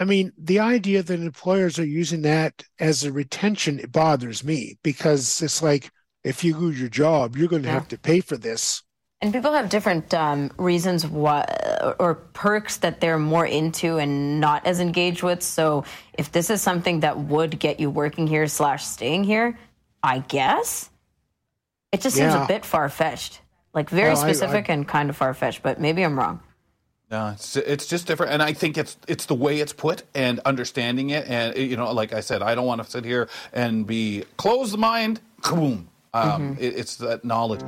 I 0.00 0.04
mean, 0.04 0.32
the 0.38 0.60
idea 0.60 1.02
that 1.02 1.20
employers 1.20 1.78
are 1.78 1.84
using 1.84 2.22
that 2.22 2.62
as 2.78 3.02
a 3.04 3.12
retention 3.12 3.80
it 3.80 3.90
bothers 3.90 4.44
me 4.44 4.78
because 4.84 5.42
it's 5.42 5.60
like 5.62 5.90
if 6.22 6.44
you 6.44 6.56
lose 6.56 6.78
your 6.78 6.88
job, 6.88 7.36
you're 7.36 7.48
going 7.48 7.62
to 7.62 7.68
Yeah. 7.68 7.74
have 7.74 7.88
to 7.88 7.98
pay 7.98 8.20
for 8.20 8.36
this. 8.36 8.82
And 9.20 9.32
people 9.32 9.52
have 9.52 9.68
different 9.68 10.14
um, 10.14 10.52
reasons 10.58 11.04
why, 11.04 11.44
or 11.98 12.14
perks 12.14 12.76
that 12.76 13.00
they're 13.00 13.18
more 13.18 13.44
into 13.44 13.98
and 13.98 14.38
not 14.40 14.64
as 14.64 14.78
engaged 14.78 15.24
with. 15.24 15.42
So 15.42 15.84
if 16.12 16.30
this 16.30 16.50
is 16.50 16.62
something 16.62 17.00
that 17.00 17.18
would 17.18 17.58
get 17.58 17.80
you 17.80 17.90
working 17.90 18.28
here 18.28 18.46
slash 18.46 18.84
staying 18.84 19.24
here, 19.24 19.58
I 20.04 20.20
guess 20.20 20.90
it 21.92 22.00
just 22.00 22.16
seems 22.16 22.32
Yeah. 22.34 22.44
a 22.44 22.46
bit 22.48 22.64
far 22.64 22.88
fetched, 22.88 23.40
like 23.74 23.90
very 23.90 24.12
Well, 24.12 24.22
I- 24.24 24.28
I- 24.28 24.32
specific 24.32 24.68
and 24.68 24.86
kind 24.86 25.10
of 25.10 25.16
far 25.16 25.34
fetched. 25.34 25.62
But 25.62 25.80
maybe 25.80 26.02
I'm 26.02 26.18
wrong. 26.18 26.40
No, 27.10 27.28
it's 27.28 27.56
it's 27.56 27.86
just 27.86 28.06
different, 28.06 28.32
and 28.32 28.42
I 28.42 28.52
think 28.52 28.76
it's 28.76 28.98
it's 29.06 29.24
the 29.26 29.34
way 29.34 29.60
it's 29.60 29.72
put 29.72 30.02
and 30.14 30.40
understanding 30.44 31.08
it, 31.10 31.26
and 31.26 31.56
you 31.56 31.74
know, 31.76 31.90
like 31.92 32.12
I 32.12 32.20
said, 32.20 32.42
I 32.42 32.54
don't 32.54 32.66
want 32.66 32.84
to 32.84 32.90
sit 32.90 33.04
here 33.06 33.28
and 33.52 33.86
be 33.86 34.24
closed 34.36 34.76
mind. 34.76 35.20
Boom. 35.48 35.88
Um, 36.12 36.56
it, 36.60 36.76
it's 36.76 36.96
that 36.96 37.24
knowledge. 37.24 37.60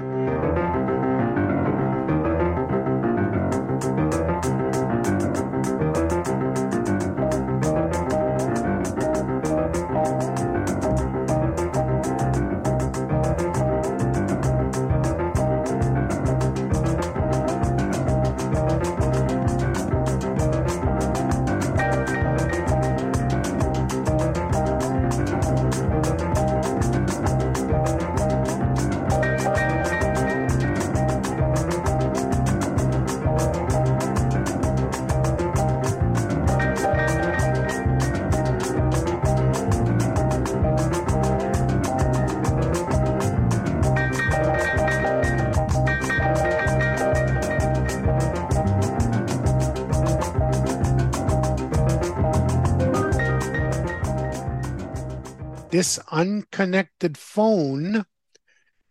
This 55.81 55.99
unconnected 56.13 57.17
phone 57.17 58.05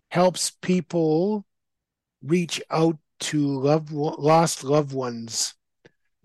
helps 0.10 0.50
people 0.50 1.46
reach 2.24 2.60
out 2.72 2.98
to 3.20 3.46
loved, 3.46 3.92
lost 3.92 4.64
loved 4.64 4.92
ones. 4.92 5.54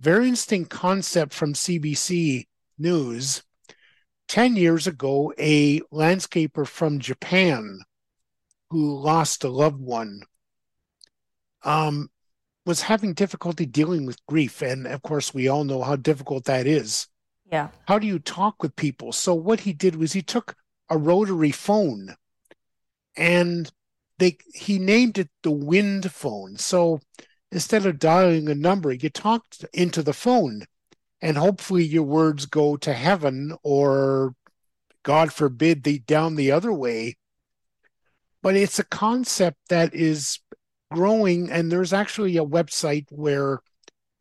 Very 0.01 0.25
interesting 0.25 0.65
concept 0.65 1.35
from 1.35 1.53
CBC 1.53 2.47
News. 2.79 3.43
10 4.29 4.57
years 4.57 4.87
ago, 4.87 5.35
a 5.39 5.81
landscaper 5.93 6.67
from 6.67 6.99
Japan 6.99 7.81
who 8.71 8.99
lost 8.99 9.45
a 9.45 9.51
loved 9.51 9.83
one 9.83 10.23
um, 11.63 12.09
was 12.65 12.81
having 12.81 13.13
difficulty 13.13 13.67
dealing 13.67 14.07
with 14.07 14.25
grief. 14.25 14.63
And 14.63 14.87
of 14.87 15.03
course, 15.03 15.35
we 15.35 15.47
all 15.47 15.65
know 15.65 15.83
how 15.83 15.97
difficult 15.97 16.45
that 16.47 16.67
is 16.67 17.07
Yeah. 17.55 17.69
how 17.87 18.01
do 18.01 18.07
you 18.09 18.19
talk 18.19 18.65
with 18.65 18.75
people? 18.75 19.13
So 19.13 19.33
what 19.33 19.61
he 19.61 19.73
did 19.73 19.95
was 19.95 20.13
he 20.13 20.23
took 20.23 20.57
a 20.91 20.99
rotary 20.99 21.53
phone 21.53 22.17
and 23.17 23.71
they 24.19 24.39
he 24.53 24.81
named 24.81 25.19
it 25.19 25.31
the 25.45 25.53
wind 25.53 26.11
phone. 26.11 26.57
So 26.57 26.99
instead 27.53 27.87
of 27.87 28.01
dialing 28.01 28.49
a 28.49 28.57
number, 28.57 28.93
you 28.93 29.09
talked 29.09 29.65
into 29.73 30.03
the 30.03 30.13
phone 30.13 30.65
and 31.23 31.37
hopefully 31.39 31.85
your 31.85 32.03
words 32.03 32.47
go 32.47 32.77
to 32.77 32.93
heaven 32.93 33.57
or 33.63 34.35
God 35.05 35.33
forbid 35.33 35.85
they 35.85 35.99
down 35.99 36.35
the 36.35 36.51
other 36.51 36.73
way. 36.73 37.19
But 38.43 38.57
it's 38.57 38.81
a 38.81 38.85
concept 38.85 39.59
that 39.69 39.95
is 39.95 40.41
growing 40.93 41.53
and 41.53 41.71
there's 41.71 41.93
actually 41.93 42.37
a 42.37 42.45
website 42.45 43.07
where 43.11 43.61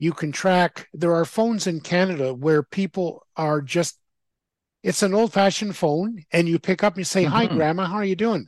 you 0.03 0.11
can 0.11 0.31
track. 0.33 0.89
There 0.93 1.15
are 1.15 1.23
phones 1.23 1.65
in 1.65 1.79
Canada 1.79 2.33
where 2.33 2.61
people 2.61 3.25
are 3.37 3.61
just. 3.61 3.97
It's 4.83 5.01
an 5.01 5.13
old-fashioned 5.13 5.77
phone, 5.77 6.25
and 6.33 6.49
you 6.49 6.59
pick 6.59 6.83
up 6.83 6.93
and 6.93 6.99
you 6.99 7.05
say, 7.05 7.23
"Hi, 7.23 7.47
Mhm. 7.47 7.55
Grandma, 7.55 7.85
how 7.85 7.95
are 7.95 8.03
you 8.03 8.17
doing?" 8.17 8.47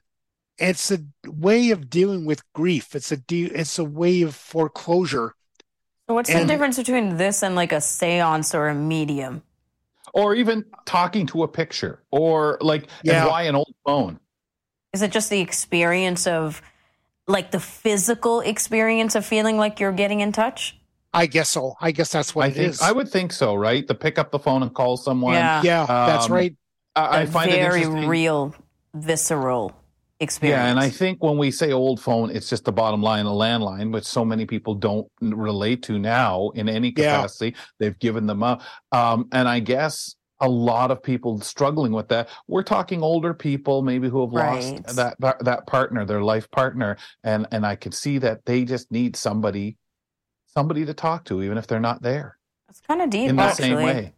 It's 0.58 0.92
a 0.92 1.00
way 1.26 1.70
of 1.72 1.90
dealing 1.90 2.26
with 2.26 2.44
grief. 2.54 2.94
It's 2.94 3.12
a 3.12 3.18
de- 3.18 3.46
it's 3.62 3.80
a 3.80 3.86
way 3.86 4.22
of 4.22 4.36
foreclosure. 4.36 5.34
So 6.08 6.14
what's 6.16 6.32
the 6.32 6.44
difference 6.46 6.76
between 6.78 7.16
this 7.18 7.42
and 7.42 7.56
like 7.56 7.72
a 7.72 7.80
seance 7.82 8.54
or 8.54 8.68
a 8.68 8.76
medium? 8.76 9.42
or 10.14 10.34
even 10.34 10.64
talking 10.86 11.26
to 11.26 11.44
a 11.44 11.48
picture, 11.48 12.02
or 12.10 12.58
like, 12.62 12.88
Yeah. 13.04 13.24
and 13.24 13.30
why 13.30 13.42
an 13.44 13.56
old 13.56 13.74
phone? 13.86 14.18
Is 14.94 15.02
it 15.02 15.12
just 15.12 15.30
the 15.30 15.42
experience 15.42 16.26
of 16.26 16.62
like 17.28 17.52
the 17.52 17.60
physical 17.60 18.40
experience 18.40 19.16
of 19.16 19.26
feeling 19.26 19.58
like 19.58 19.80
you're 19.82 19.92
getting 19.92 20.22
in 20.22 20.32
touch? 20.32 20.78
I 21.16 21.26
guess 21.26 21.50
so. 21.50 21.76
I 21.82 21.92
guess 21.92 22.12
that's 22.12 22.36
what 22.36 22.46
I 22.46 22.48
it 22.50 22.54
think 22.56 22.70
is. 22.72 22.82
I 22.82 22.92
would 22.92 23.10
think 23.10 23.32
so, 23.34 23.56
right? 23.56 23.88
To 23.88 23.96
pick 23.96 24.20
up 24.20 24.32
the 24.32 24.40
phone 24.40 24.62
and 24.64 24.74
call 24.74 24.98
someone. 24.98 25.34
Yeah. 25.34 25.62
yeah, 25.64 25.86
that's 25.88 26.26
Um, 26.28 26.34
right. 26.34 26.56
I 26.96 27.26
find 27.26 27.52
it 27.52 27.56
very 27.56 27.86
real, 27.88 28.54
visceral 28.94 29.74
experience. 30.20 30.58
Yeah, 30.60 30.70
and 30.72 30.80
I 30.80 30.90
think 30.90 31.22
when 31.24 31.38
we 31.38 31.52
say 31.52 31.72
old 31.74 32.00
phone, 32.00 32.30
it's 32.32 32.50
just 32.50 32.64
the 32.66 32.72
bottom 32.72 33.02
line, 33.02 33.26
a 33.26 33.30
landline, 33.30 33.92
which 33.92 34.06
so 34.06 34.24
many 34.24 34.46
people 34.46 34.76
don't 34.76 35.08
relate 35.22 35.84
to 35.84 36.00
now 36.00 36.50
in 36.56 36.70
any 36.70 36.94
Yeah. 36.96 37.18
capacity. 37.18 37.56
They've 37.80 37.98
given 38.00 38.26
them 38.28 38.42
up. 38.44 38.62
Um, 38.92 39.28
and 39.34 39.48
I 39.48 39.60
guess 39.60 40.16
a 40.42 40.48
lot 40.50 40.92
of 40.92 41.02
people 41.04 41.40
struggling 41.42 41.92
with 41.92 42.08
that. 42.10 42.30
We're 42.48 42.64
talking 42.64 43.02
older 43.02 43.34
people, 43.34 43.82
maybe 43.82 44.08
who 44.10 44.22
have 44.22 44.32
Right. 44.34 44.74
lost 44.84 44.96
that 44.96 45.16
that 45.20 45.44
that 45.46 45.68
partner, 45.68 46.06
their 46.06 46.22
life 46.22 46.50
partner, 46.52 46.98
and 47.24 47.46
and 47.52 47.66
I 47.66 47.76
could 47.76 47.94
see 47.94 48.18
that 48.20 48.46
they 48.46 48.64
just 48.66 48.92
need 48.92 49.16
somebody, 49.16 49.78
somebody 50.56 50.86
to 50.86 50.94
talk 50.94 51.26
to, 51.26 51.44
even 51.44 51.58
if 51.58 51.68
they're 51.68 51.80
not 51.80 52.02
there 52.02 52.38
it's 52.70 52.82
kind 52.82 53.02
of 53.02 53.10
deep, 53.10 53.30
in 53.30 53.36
the 53.36 53.44
actually. 53.44 53.68
same 53.70 53.76
way. 53.76 54.14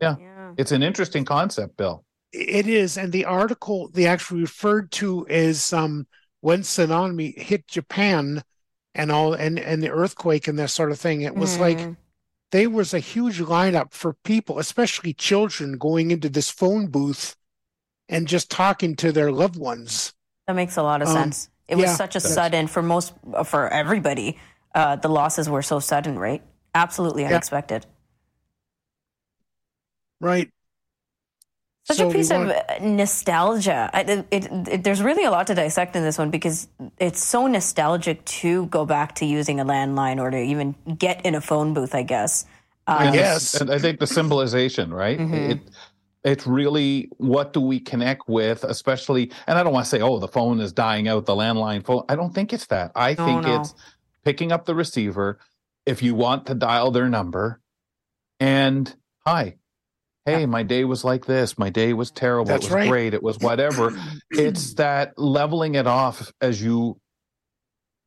Yeah. 0.00 0.16
It's 0.56 0.72
an 0.72 0.82
interesting 0.82 1.24
concept, 1.24 1.76
Bill. 1.76 2.04
It 2.32 2.66
is, 2.66 2.98
and 2.98 3.12
the 3.12 3.24
article 3.24 3.88
they 3.92 4.06
actually 4.06 4.40
referred 4.42 4.90
to 4.92 5.26
is 5.28 5.72
um, 5.72 6.06
when 6.40 6.60
tsunami 6.62 7.38
hit 7.38 7.68
Japan 7.68 8.42
and 8.94 9.12
all, 9.12 9.32
and 9.34 9.58
and 9.58 9.82
the 9.82 9.90
earthquake 9.90 10.48
and 10.48 10.58
that 10.58 10.70
sort 10.70 10.90
of 10.92 10.98
thing. 10.98 11.22
It 11.22 11.34
was 11.34 11.58
like 11.58 11.78
Mhm. 11.78 11.96
there 12.50 12.68
was 12.70 12.92
a 12.92 12.98
huge 12.98 13.38
lineup 13.38 13.92
for 13.92 14.14
people, 14.24 14.58
especially 14.58 15.14
children, 15.14 15.78
going 15.78 16.10
into 16.10 16.28
this 16.28 16.50
phone 16.50 16.88
booth 16.88 17.36
and 18.08 18.26
just 18.28 18.50
talking 18.50 18.96
to 18.96 19.12
their 19.12 19.30
loved 19.32 19.56
ones. 19.56 20.12
that 20.48 20.56
makes 20.56 20.76
a 20.76 20.82
lot 20.82 21.00
of 21.00 21.08
Um, 21.08 21.14
sense. 21.14 21.48
It 21.68 21.78
yeah, 21.78 21.82
was 21.86 21.96
such 21.96 22.16
a 22.16 22.18
that's- 22.18 22.34
sudden 22.34 22.66
for 22.66 22.82
most 22.82 23.14
for 23.44 23.68
everybody. 23.68 24.38
Uh, 24.74 24.96
the 24.96 25.08
losses 25.08 25.48
were 25.48 25.62
so 25.62 25.78
sudden, 25.80 26.18
right? 26.18 26.42
Absolutely 26.74 27.24
unexpected. 27.26 27.86
Right. 30.20 30.50
Such 31.84 31.96
So 31.96 32.08
a 32.08 32.12
piece 32.12 32.30
want- 32.30 32.50
of 32.50 32.56
uh, 32.56 32.78
nostalgia. 32.80 33.90
It, 33.92 34.26
it, 34.30 34.68
it- 34.68 34.84
there's 34.84 35.02
really 35.02 35.24
a 35.24 35.30
lot 35.30 35.48
to 35.48 35.54
dissect 35.54 35.96
in 35.96 36.02
this 36.04 36.16
one 36.16 36.30
because 36.30 36.68
it's 36.98 37.22
so 37.22 37.46
nostalgic 37.48 38.24
to 38.40 38.66
go 38.66 38.86
back 38.86 39.16
to 39.16 39.26
using 39.26 39.58
a 39.60 39.64
landline 39.64 40.20
or 40.20 40.30
to 40.30 40.38
even 40.38 40.74
get 40.96 41.26
in 41.26 41.34
a 41.34 41.40
phone 41.40 41.74
booth. 41.74 41.94
I 41.94 42.02
guess. 42.04 42.46
I 42.86 43.06
And 43.06 43.14
guess. 43.14 43.60
and 43.60 43.70
I 43.70 43.78
think 43.78 43.98
the 44.00 44.06
symbolization, 44.06 44.92
right? 44.94 45.18
Mhm. 45.18 45.50
It 45.50 45.60
it's 46.24 46.46
really 46.46 47.08
what 47.18 47.52
do 47.52 47.60
we 47.60 47.80
connect 47.80 48.28
with, 48.28 48.62
especially 48.62 49.32
and 49.48 49.58
I 49.58 49.64
don't 49.64 49.72
want 49.72 49.84
to 49.86 49.90
say, 49.90 50.00
oh, 50.00 50.20
the 50.20 50.28
phone 50.28 50.60
is 50.60 50.72
dying 50.72 51.08
out, 51.08 51.26
the 51.26 51.34
landline 51.34 51.84
phone. 51.84 52.04
I 52.08 52.14
don't 52.14 52.32
think 52.32 52.52
it's 52.52 52.66
that. 52.66 52.92
I 52.94 53.14
No, 53.18 53.24
think 53.26 53.42
no. 53.42 53.60
it's 53.60 53.74
picking 54.24 54.52
up 54.52 54.64
the 54.66 54.74
receiver 54.74 55.38
if 55.86 56.02
you 56.02 56.14
want 56.14 56.46
to 56.46 56.54
dial 56.54 56.90
their 56.90 57.08
number 57.08 57.60
and 58.40 58.94
hi. 59.26 59.56
Hey, 60.24 60.46
my 60.46 60.62
day 60.62 60.84
was 60.84 61.02
like 61.04 61.26
this. 61.26 61.58
My 61.58 61.68
day 61.70 61.92
was 61.92 62.12
terrible. 62.12 62.44
That's 62.46 62.66
it 62.66 62.68
was 62.68 62.74
right. 62.74 62.88
great. 62.88 63.12
It 63.14 63.22
was 63.24 63.38
whatever. 63.40 63.92
it's 64.30 64.74
that 64.82 65.18
leveling 65.18 65.74
it 65.74 65.88
off 65.88 66.32
as 66.40 66.62
you 66.62 67.00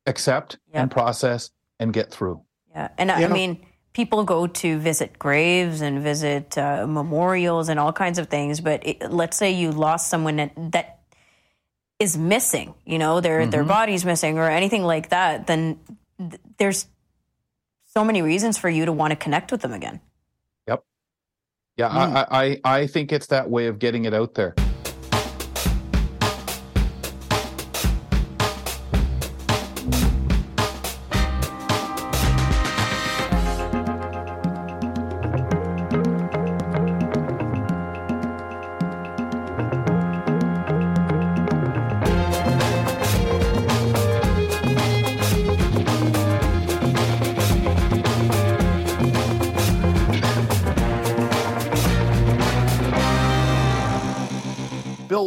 accept 0.05 0.57
Yep. 0.73 0.81
and 0.83 0.91
process 0.91 1.49
and 1.79 1.91
get 1.93 2.11
through. 2.11 2.41
Yeah, 2.71 2.89
and 2.97 3.11
I- 3.11 3.19
Yeah. 3.21 3.27
I 3.27 3.33
mean, 3.33 3.65
people 3.93 4.23
go 4.23 4.47
to 4.47 4.79
visit 4.79 5.19
graves 5.19 5.81
and 5.81 6.01
visit 6.01 6.57
uh, 6.57 6.85
memorials 6.87 7.67
and 7.69 7.79
all 7.79 7.91
kinds 7.91 8.17
of 8.19 8.27
things. 8.29 8.61
But 8.61 8.85
it, 8.87 9.11
let's 9.11 9.35
say 9.35 9.51
you 9.51 9.71
lost 9.71 10.09
someone 10.09 10.37
that, 10.37 10.51
that 10.71 10.99
is 11.99 12.17
missing, 12.17 12.75
you 12.85 12.97
know, 12.97 13.19
their 13.21 13.45
their 13.45 13.63
Mhm. 13.63 13.67
body's 13.69 14.05
missing 14.05 14.37
or 14.37 14.49
anything 14.49 14.83
like 14.83 15.09
that. 15.09 15.47
Then 15.47 15.79
th- 16.17 16.41
there's 16.57 16.87
so 17.85 18.03
many 18.03 18.21
reasons 18.21 18.57
for 18.57 18.69
you 18.69 18.85
to 18.85 18.91
want 18.91 19.11
to 19.11 19.15
connect 19.15 19.51
with 19.51 19.61
them 19.61 19.73
again. 19.73 20.01
Yep. 20.67 20.83
Yeah, 21.77 21.89
Mm. 21.89 22.27
I, 22.29 22.59
I 22.63 22.77
I 22.81 22.87
think 22.87 23.11
it's 23.11 23.27
that 23.27 23.49
way 23.49 23.67
of 23.67 23.79
getting 23.79 24.05
it 24.05 24.13
out 24.13 24.33
there. 24.35 24.55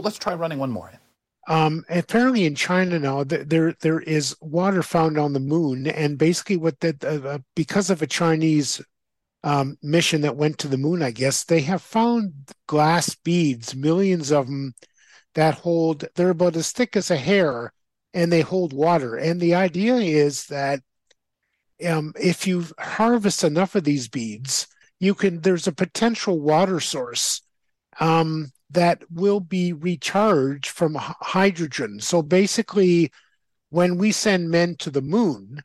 Let's 0.02 0.18
try 0.18 0.34
running 0.34 0.58
one 0.58 0.70
more. 0.70 0.92
Um, 1.48 1.84
apparently 1.88 2.44
in 2.44 2.54
China 2.54 2.98
now, 2.98 3.24
th- 3.24 3.48
there 3.48 3.74
there 3.80 4.00
is 4.00 4.36
water 4.40 4.82
found 4.82 5.16
on 5.16 5.32
the 5.32 5.40
moon, 5.40 5.86
and 5.86 6.18
basically 6.18 6.58
what 6.58 6.78
that 6.80 7.02
uh, 7.02 7.26
uh, 7.26 7.38
because 7.56 7.88
of 7.88 8.02
a 8.02 8.06
Chinese 8.06 8.82
um, 9.44 9.78
mission 9.82 10.20
that 10.22 10.36
went 10.36 10.58
to 10.58 10.68
the 10.68 10.76
moon, 10.76 11.02
I 11.02 11.10
guess 11.10 11.44
they 11.44 11.60
have 11.62 11.80
found 11.80 12.32
glass 12.66 13.14
beads, 13.14 13.74
millions 13.74 14.30
of 14.30 14.46
them 14.46 14.74
that 15.34 15.54
hold. 15.54 16.04
They're 16.14 16.30
about 16.30 16.56
as 16.56 16.70
thick 16.70 16.96
as 16.96 17.10
a 17.10 17.16
hair, 17.16 17.72
and 18.12 18.30
they 18.30 18.42
hold 18.42 18.74
water. 18.74 19.16
And 19.16 19.40
the 19.40 19.54
idea 19.54 19.94
is 19.94 20.46
that 20.46 20.82
um, 21.86 22.12
if 22.20 22.46
you 22.46 22.66
harvest 22.78 23.42
enough 23.42 23.74
of 23.74 23.84
these 23.84 24.08
beads, 24.08 24.66
you 25.00 25.14
can. 25.14 25.40
There's 25.40 25.66
a 25.66 25.72
potential 25.72 26.38
water 26.40 26.78
source. 26.80 27.40
Um, 28.00 28.52
that 28.70 29.02
will 29.10 29.40
be 29.40 29.72
recharged 29.72 30.68
from 30.68 30.96
h- 30.96 31.02
hydrogen. 31.20 32.00
So 32.00 32.22
basically, 32.22 33.10
when 33.70 33.98
we 33.98 34.12
send 34.12 34.50
men 34.50 34.76
to 34.76 34.90
the 34.90 35.02
moon, 35.02 35.62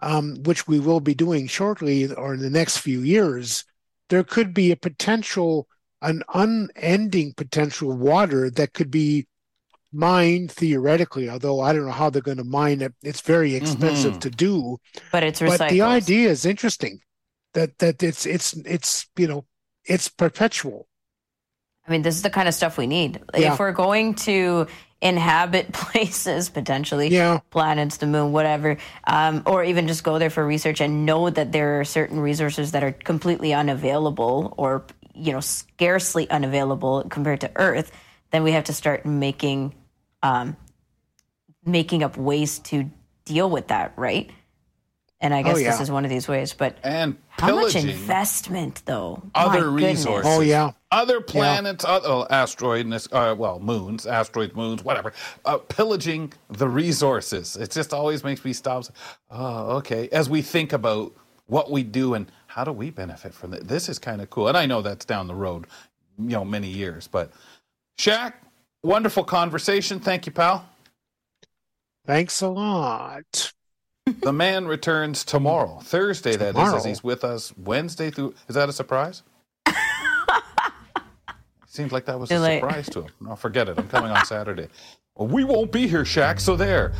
um, 0.00 0.42
which 0.44 0.66
we 0.66 0.80
will 0.80 1.00
be 1.00 1.14
doing 1.14 1.46
shortly 1.46 2.12
or 2.12 2.34
in 2.34 2.40
the 2.40 2.50
next 2.50 2.78
few 2.78 3.00
years, 3.02 3.64
there 4.08 4.24
could 4.24 4.54
be 4.54 4.70
a 4.70 4.76
potential, 4.76 5.68
an 6.02 6.22
unending 6.34 7.34
potential 7.34 7.92
water 7.96 8.50
that 8.50 8.72
could 8.72 8.90
be 8.90 9.26
mined 9.92 10.50
theoretically. 10.52 11.28
Although 11.28 11.60
I 11.60 11.72
don't 11.72 11.86
know 11.86 11.92
how 11.92 12.10
they're 12.10 12.22
going 12.22 12.36
to 12.38 12.44
mine 12.44 12.80
it; 12.80 12.94
it's 13.02 13.20
very 13.20 13.54
expensive 13.54 14.14
Mhm. 14.14 14.20
to 14.20 14.30
do. 14.30 14.78
But 15.12 15.22
it's 15.24 15.40
recycled. 15.40 15.58
But 15.58 15.68
the 15.70 15.82
idea 15.82 16.28
is 16.30 16.44
interesting. 16.44 17.00
That 17.54 17.78
that 17.78 18.02
it's 18.02 18.26
it's 18.26 18.52
it's 18.64 19.06
you 19.16 19.26
know 19.26 19.46
it's 19.84 20.08
perpetual. 20.08 20.88
I 21.90 21.92
mean, 21.92 22.02
this 22.02 22.14
is 22.14 22.22
the 22.22 22.30
kind 22.30 22.46
of 22.46 22.54
stuff 22.54 22.78
we 22.78 22.86
need. 22.86 23.20
Yeah. 23.36 23.54
If 23.54 23.58
we're 23.58 23.72
going 23.72 24.14
to 24.26 24.68
inhabit 25.00 25.72
places, 25.72 26.48
potentially, 26.48 27.08
Yeah. 27.08 27.40
planets, 27.50 27.96
the 27.96 28.06
moon, 28.06 28.30
whatever, 28.30 28.76
um, 29.08 29.42
or 29.44 29.64
even 29.64 29.88
just 29.88 30.04
go 30.04 30.20
there 30.20 30.30
for 30.30 30.46
research 30.46 30.80
and 30.80 31.04
know 31.04 31.28
that 31.30 31.50
there 31.50 31.80
are 31.80 31.84
certain 31.84 32.20
resources 32.20 32.70
that 32.72 32.84
are 32.84 32.92
completely 32.92 33.52
unavailable 33.52 34.54
or, 34.56 34.84
you 35.14 35.32
know, 35.32 35.40
scarcely 35.40 36.30
unavailable 36.30 37.02
compared 37.10 37.40
to 37.40 37.50
Earth, 37.56 37.90
then 38.30 38.44
we 38.44 38.52
have 38.52 38.64
to 38.64 38.72
start 38.72 39.04
making, 39.04 39.74
um, 40.22 40.56
making 41.64 42.04
up 42.04 42.16
ways 42.16 42.60
to 42.60 42.88
deal 43.24 43.50
with 43.50 43.66
that, 43.68 43.94
right? 43.96 44.30
And 45.20 45.34
I 45.34 45.42
guess 45.42 45.56
this 45.56 45.64
yeah. 45.64 45.82
is 45.82 45.90
one 45.90 46.04
of 46.04 46.10
these 46.10 46.28
ways. 46.28 46.54
But 46.54 46.78
And 46.84 47.16
how 47.30 47.56
much 47.56 47.74
investment, 47.74 48.82
though? 48.86 49.22
other 49.34 49.70
My 49.72 49.80
goodness. 49.80 49.98
resources. 50.06 50.32
Oh 50.32 50.40
yeah. 50.40 50.70
Other 50.90 51.20
planets, 51.20 51.84
other 51.84 52.08
oh, 52.08 52.26
asteroid, 52.30 52.84
and 52.84 52.92
this- 52.92 53.08
uh, 53.12 53.34
well, 53.36 53.60
moons, 53.60 54.06
asteroids, 54.06 54.54
moons, 54.54 54.82
whatever, 54.82 55.12
uh, 55.44 55.58
pillaging 55.58 56.32
the 56.48 56.68
resources. 56.68 57.56
It 57.56 57.70
just 57.70 57.92
always 57.92 58.24
makes 58.24 58.44
me 58.44 58.52
stop. 58.52 58.84
Oh, 59.30 59.76
okay. 59.76 60.08
As 60.10 60.28
we 60.28 60.42
think 60.42 60.72
about 60.72 61.12
what 61.46 61.70
we 61.70 61.82
do 61.82 62.14
and 62.14 62.30
how 62.46 62.64
do 62.64 62.72
we 62.72 62.90
benefit 62.90 63.32
from 63.34 63.54
it, 63.54 63.68
this 63.68 63.88
is 63.88 63.98
kind 63.98 64.20
of 64.20 64.30
cool. 64.30 64.48
And 64.48 64.56
I 64.56 64.66
know 64.66 64.82
that's 64.82 65.04
down 65.04 65.26
the 65.26 65.34
road, 65.34 65.66
you 66.18 66.30
know, 66.30 66.44
many 66.44 66.68
years. 66.68 67.06
But 67.06 67.30
Shaq, 67.98 68.32
wonderful 68.82 69.24
conversation. 69.24 70.00
Thank 70.00 70.26
you, 70.26 70.32
pal. 70.32 70.68
Thanks 72.06 72.40
a 72.40 72.48
lot. 72.48 73.52
the 74.22 74.32
man 74.32 74.66
returns 74.66 75.24
tomorrow, 75.24 75.78
Thursday. 75.82 76.36
That 76.36 76.56
is, 76.56 76.74
as 76.74 76.84
he's 76.84 77.04
with 77.04 77.22
us 77.22 77.56
Wednesday 77.56 78.10
through. 78.10 78.34
Is 78.48 78.54
that 78.56 78.68
a 78.68 78.72
surprise? 78.72 79.22
Seems 81.70 81.92
like 81.92 82.04
that 82.06 82.18
was 82.18 82.30
Too 82.30 82.34
a 82.34 82.38
late. 82.38 82.60
surprise 82.60 82.90
to 82.90 83.02
him. 83.02 83.10
No, 83.20 83.36
forget 83.36 83.68
it. 83.68 83.78
I'm 83.78 83.86
coming 83.86 84.10
on 84.10 84.26
Saturday. 84.26 84.66
Well, 85.14 85.28
we 85.28 85.44
won't 85.44 85.70
be 85.70 85.86
here, 85.86 86.02
Shaq. 86.02 86.40
So 86.40 86.56
there. 86.56 86.92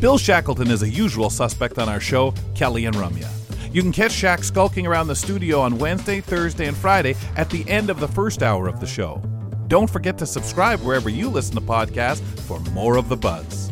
Bill 0.00 0.16
Shackleton 0.16 0.70
is 0.70 0.82
a 0.82 0.88
usual 0.88 1.28
suspect 1.28 1.78
on 1.78 1.88
our 1.90 2.00
show, 2.00 2.32
Kelly 2.54 2.86
and 2.86 2.96
Rumya. 2.96 3.28
You 3.74 3.82
can 3.82 3.92
catch 3.92 4.12
Shaq 4.12 4.42
skulking 4.42 4.86
around 4.86 5.08
the 5.08 5.16
studio 5.16 5.60
on 5.60 5.76
Wednesday, 5.78 6.22
Thursday, 6.22 6.66
and 6.66 6.76
Friday 6.76 7.14
at 7.36 7.50
the 7.50 7.68
end 7.68 7.90
of 7.90 8.00
the 8.00 8.08
first 8.08 8.42
hour 8.42 8.68
of 8.68 8.80
the 8.80 8.86
show. 8.86 9.20
Don't 9.68 9.90
forget 9.90 10.16
to 10.18 10.26
subscribe 10.26 10.80
wherever 10.80 11.10
you 11.10 11.28
listen 11.28 11.56
to 11.56 11.60
podcasts 11.60 12.22
for 12.40 12.58
more 12.72 12.96
of 12.96 13.10
the 13.10 13.16
buzz. 13.16 13.65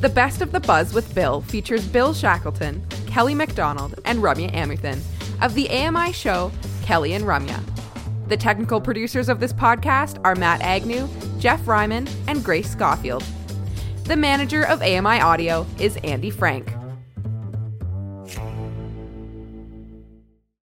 The 0.00 0.08
Best 0.08 0.42
of 0.42 0.52
the 0.52 0.60
Buzz 0.60 0.94
with 0.94 1.12
Bill 1.12 1.40
features 1.40 1.84
Bill 1.84 2.14
Shackleton, 2.14 2.86
Kelly 3.08 3.34
McDonald, 3.34 3.98
and 4.04 4.20
Rumya 4.20 4.52
Amuthan 4.52 5.00
of 5.42 5.54
the 5.54 5.68
AMI 5.68 6.12
show 6.12 6.52
Kelly 6.82 7.14
and 7.14 7.24
Rumya. 7.24 7.60
The 8.28 8.36
technical 8.36 8.80
producers 8.80 9.28
of 9.28 9.40
this 9.40 9.52
podcast 9.52 10.20
are 10.24 10.36
Matt 10.36 10.60
Agnew, 10.60 11.08
Jeff 11.40 11.66
Ryman, 11.66 12.06
and 12.28 12.44
Grace 12.44 12.70
Schofield. 12.70 13.24
The 14.04 14.16
manager 14.16 14.62
of 14.62 14.82
AMI 14.82 15.20
Audio 15.20 15.66
is 15.80 15.96
Andy 16.04 16.30
Frank. 16.30 16.77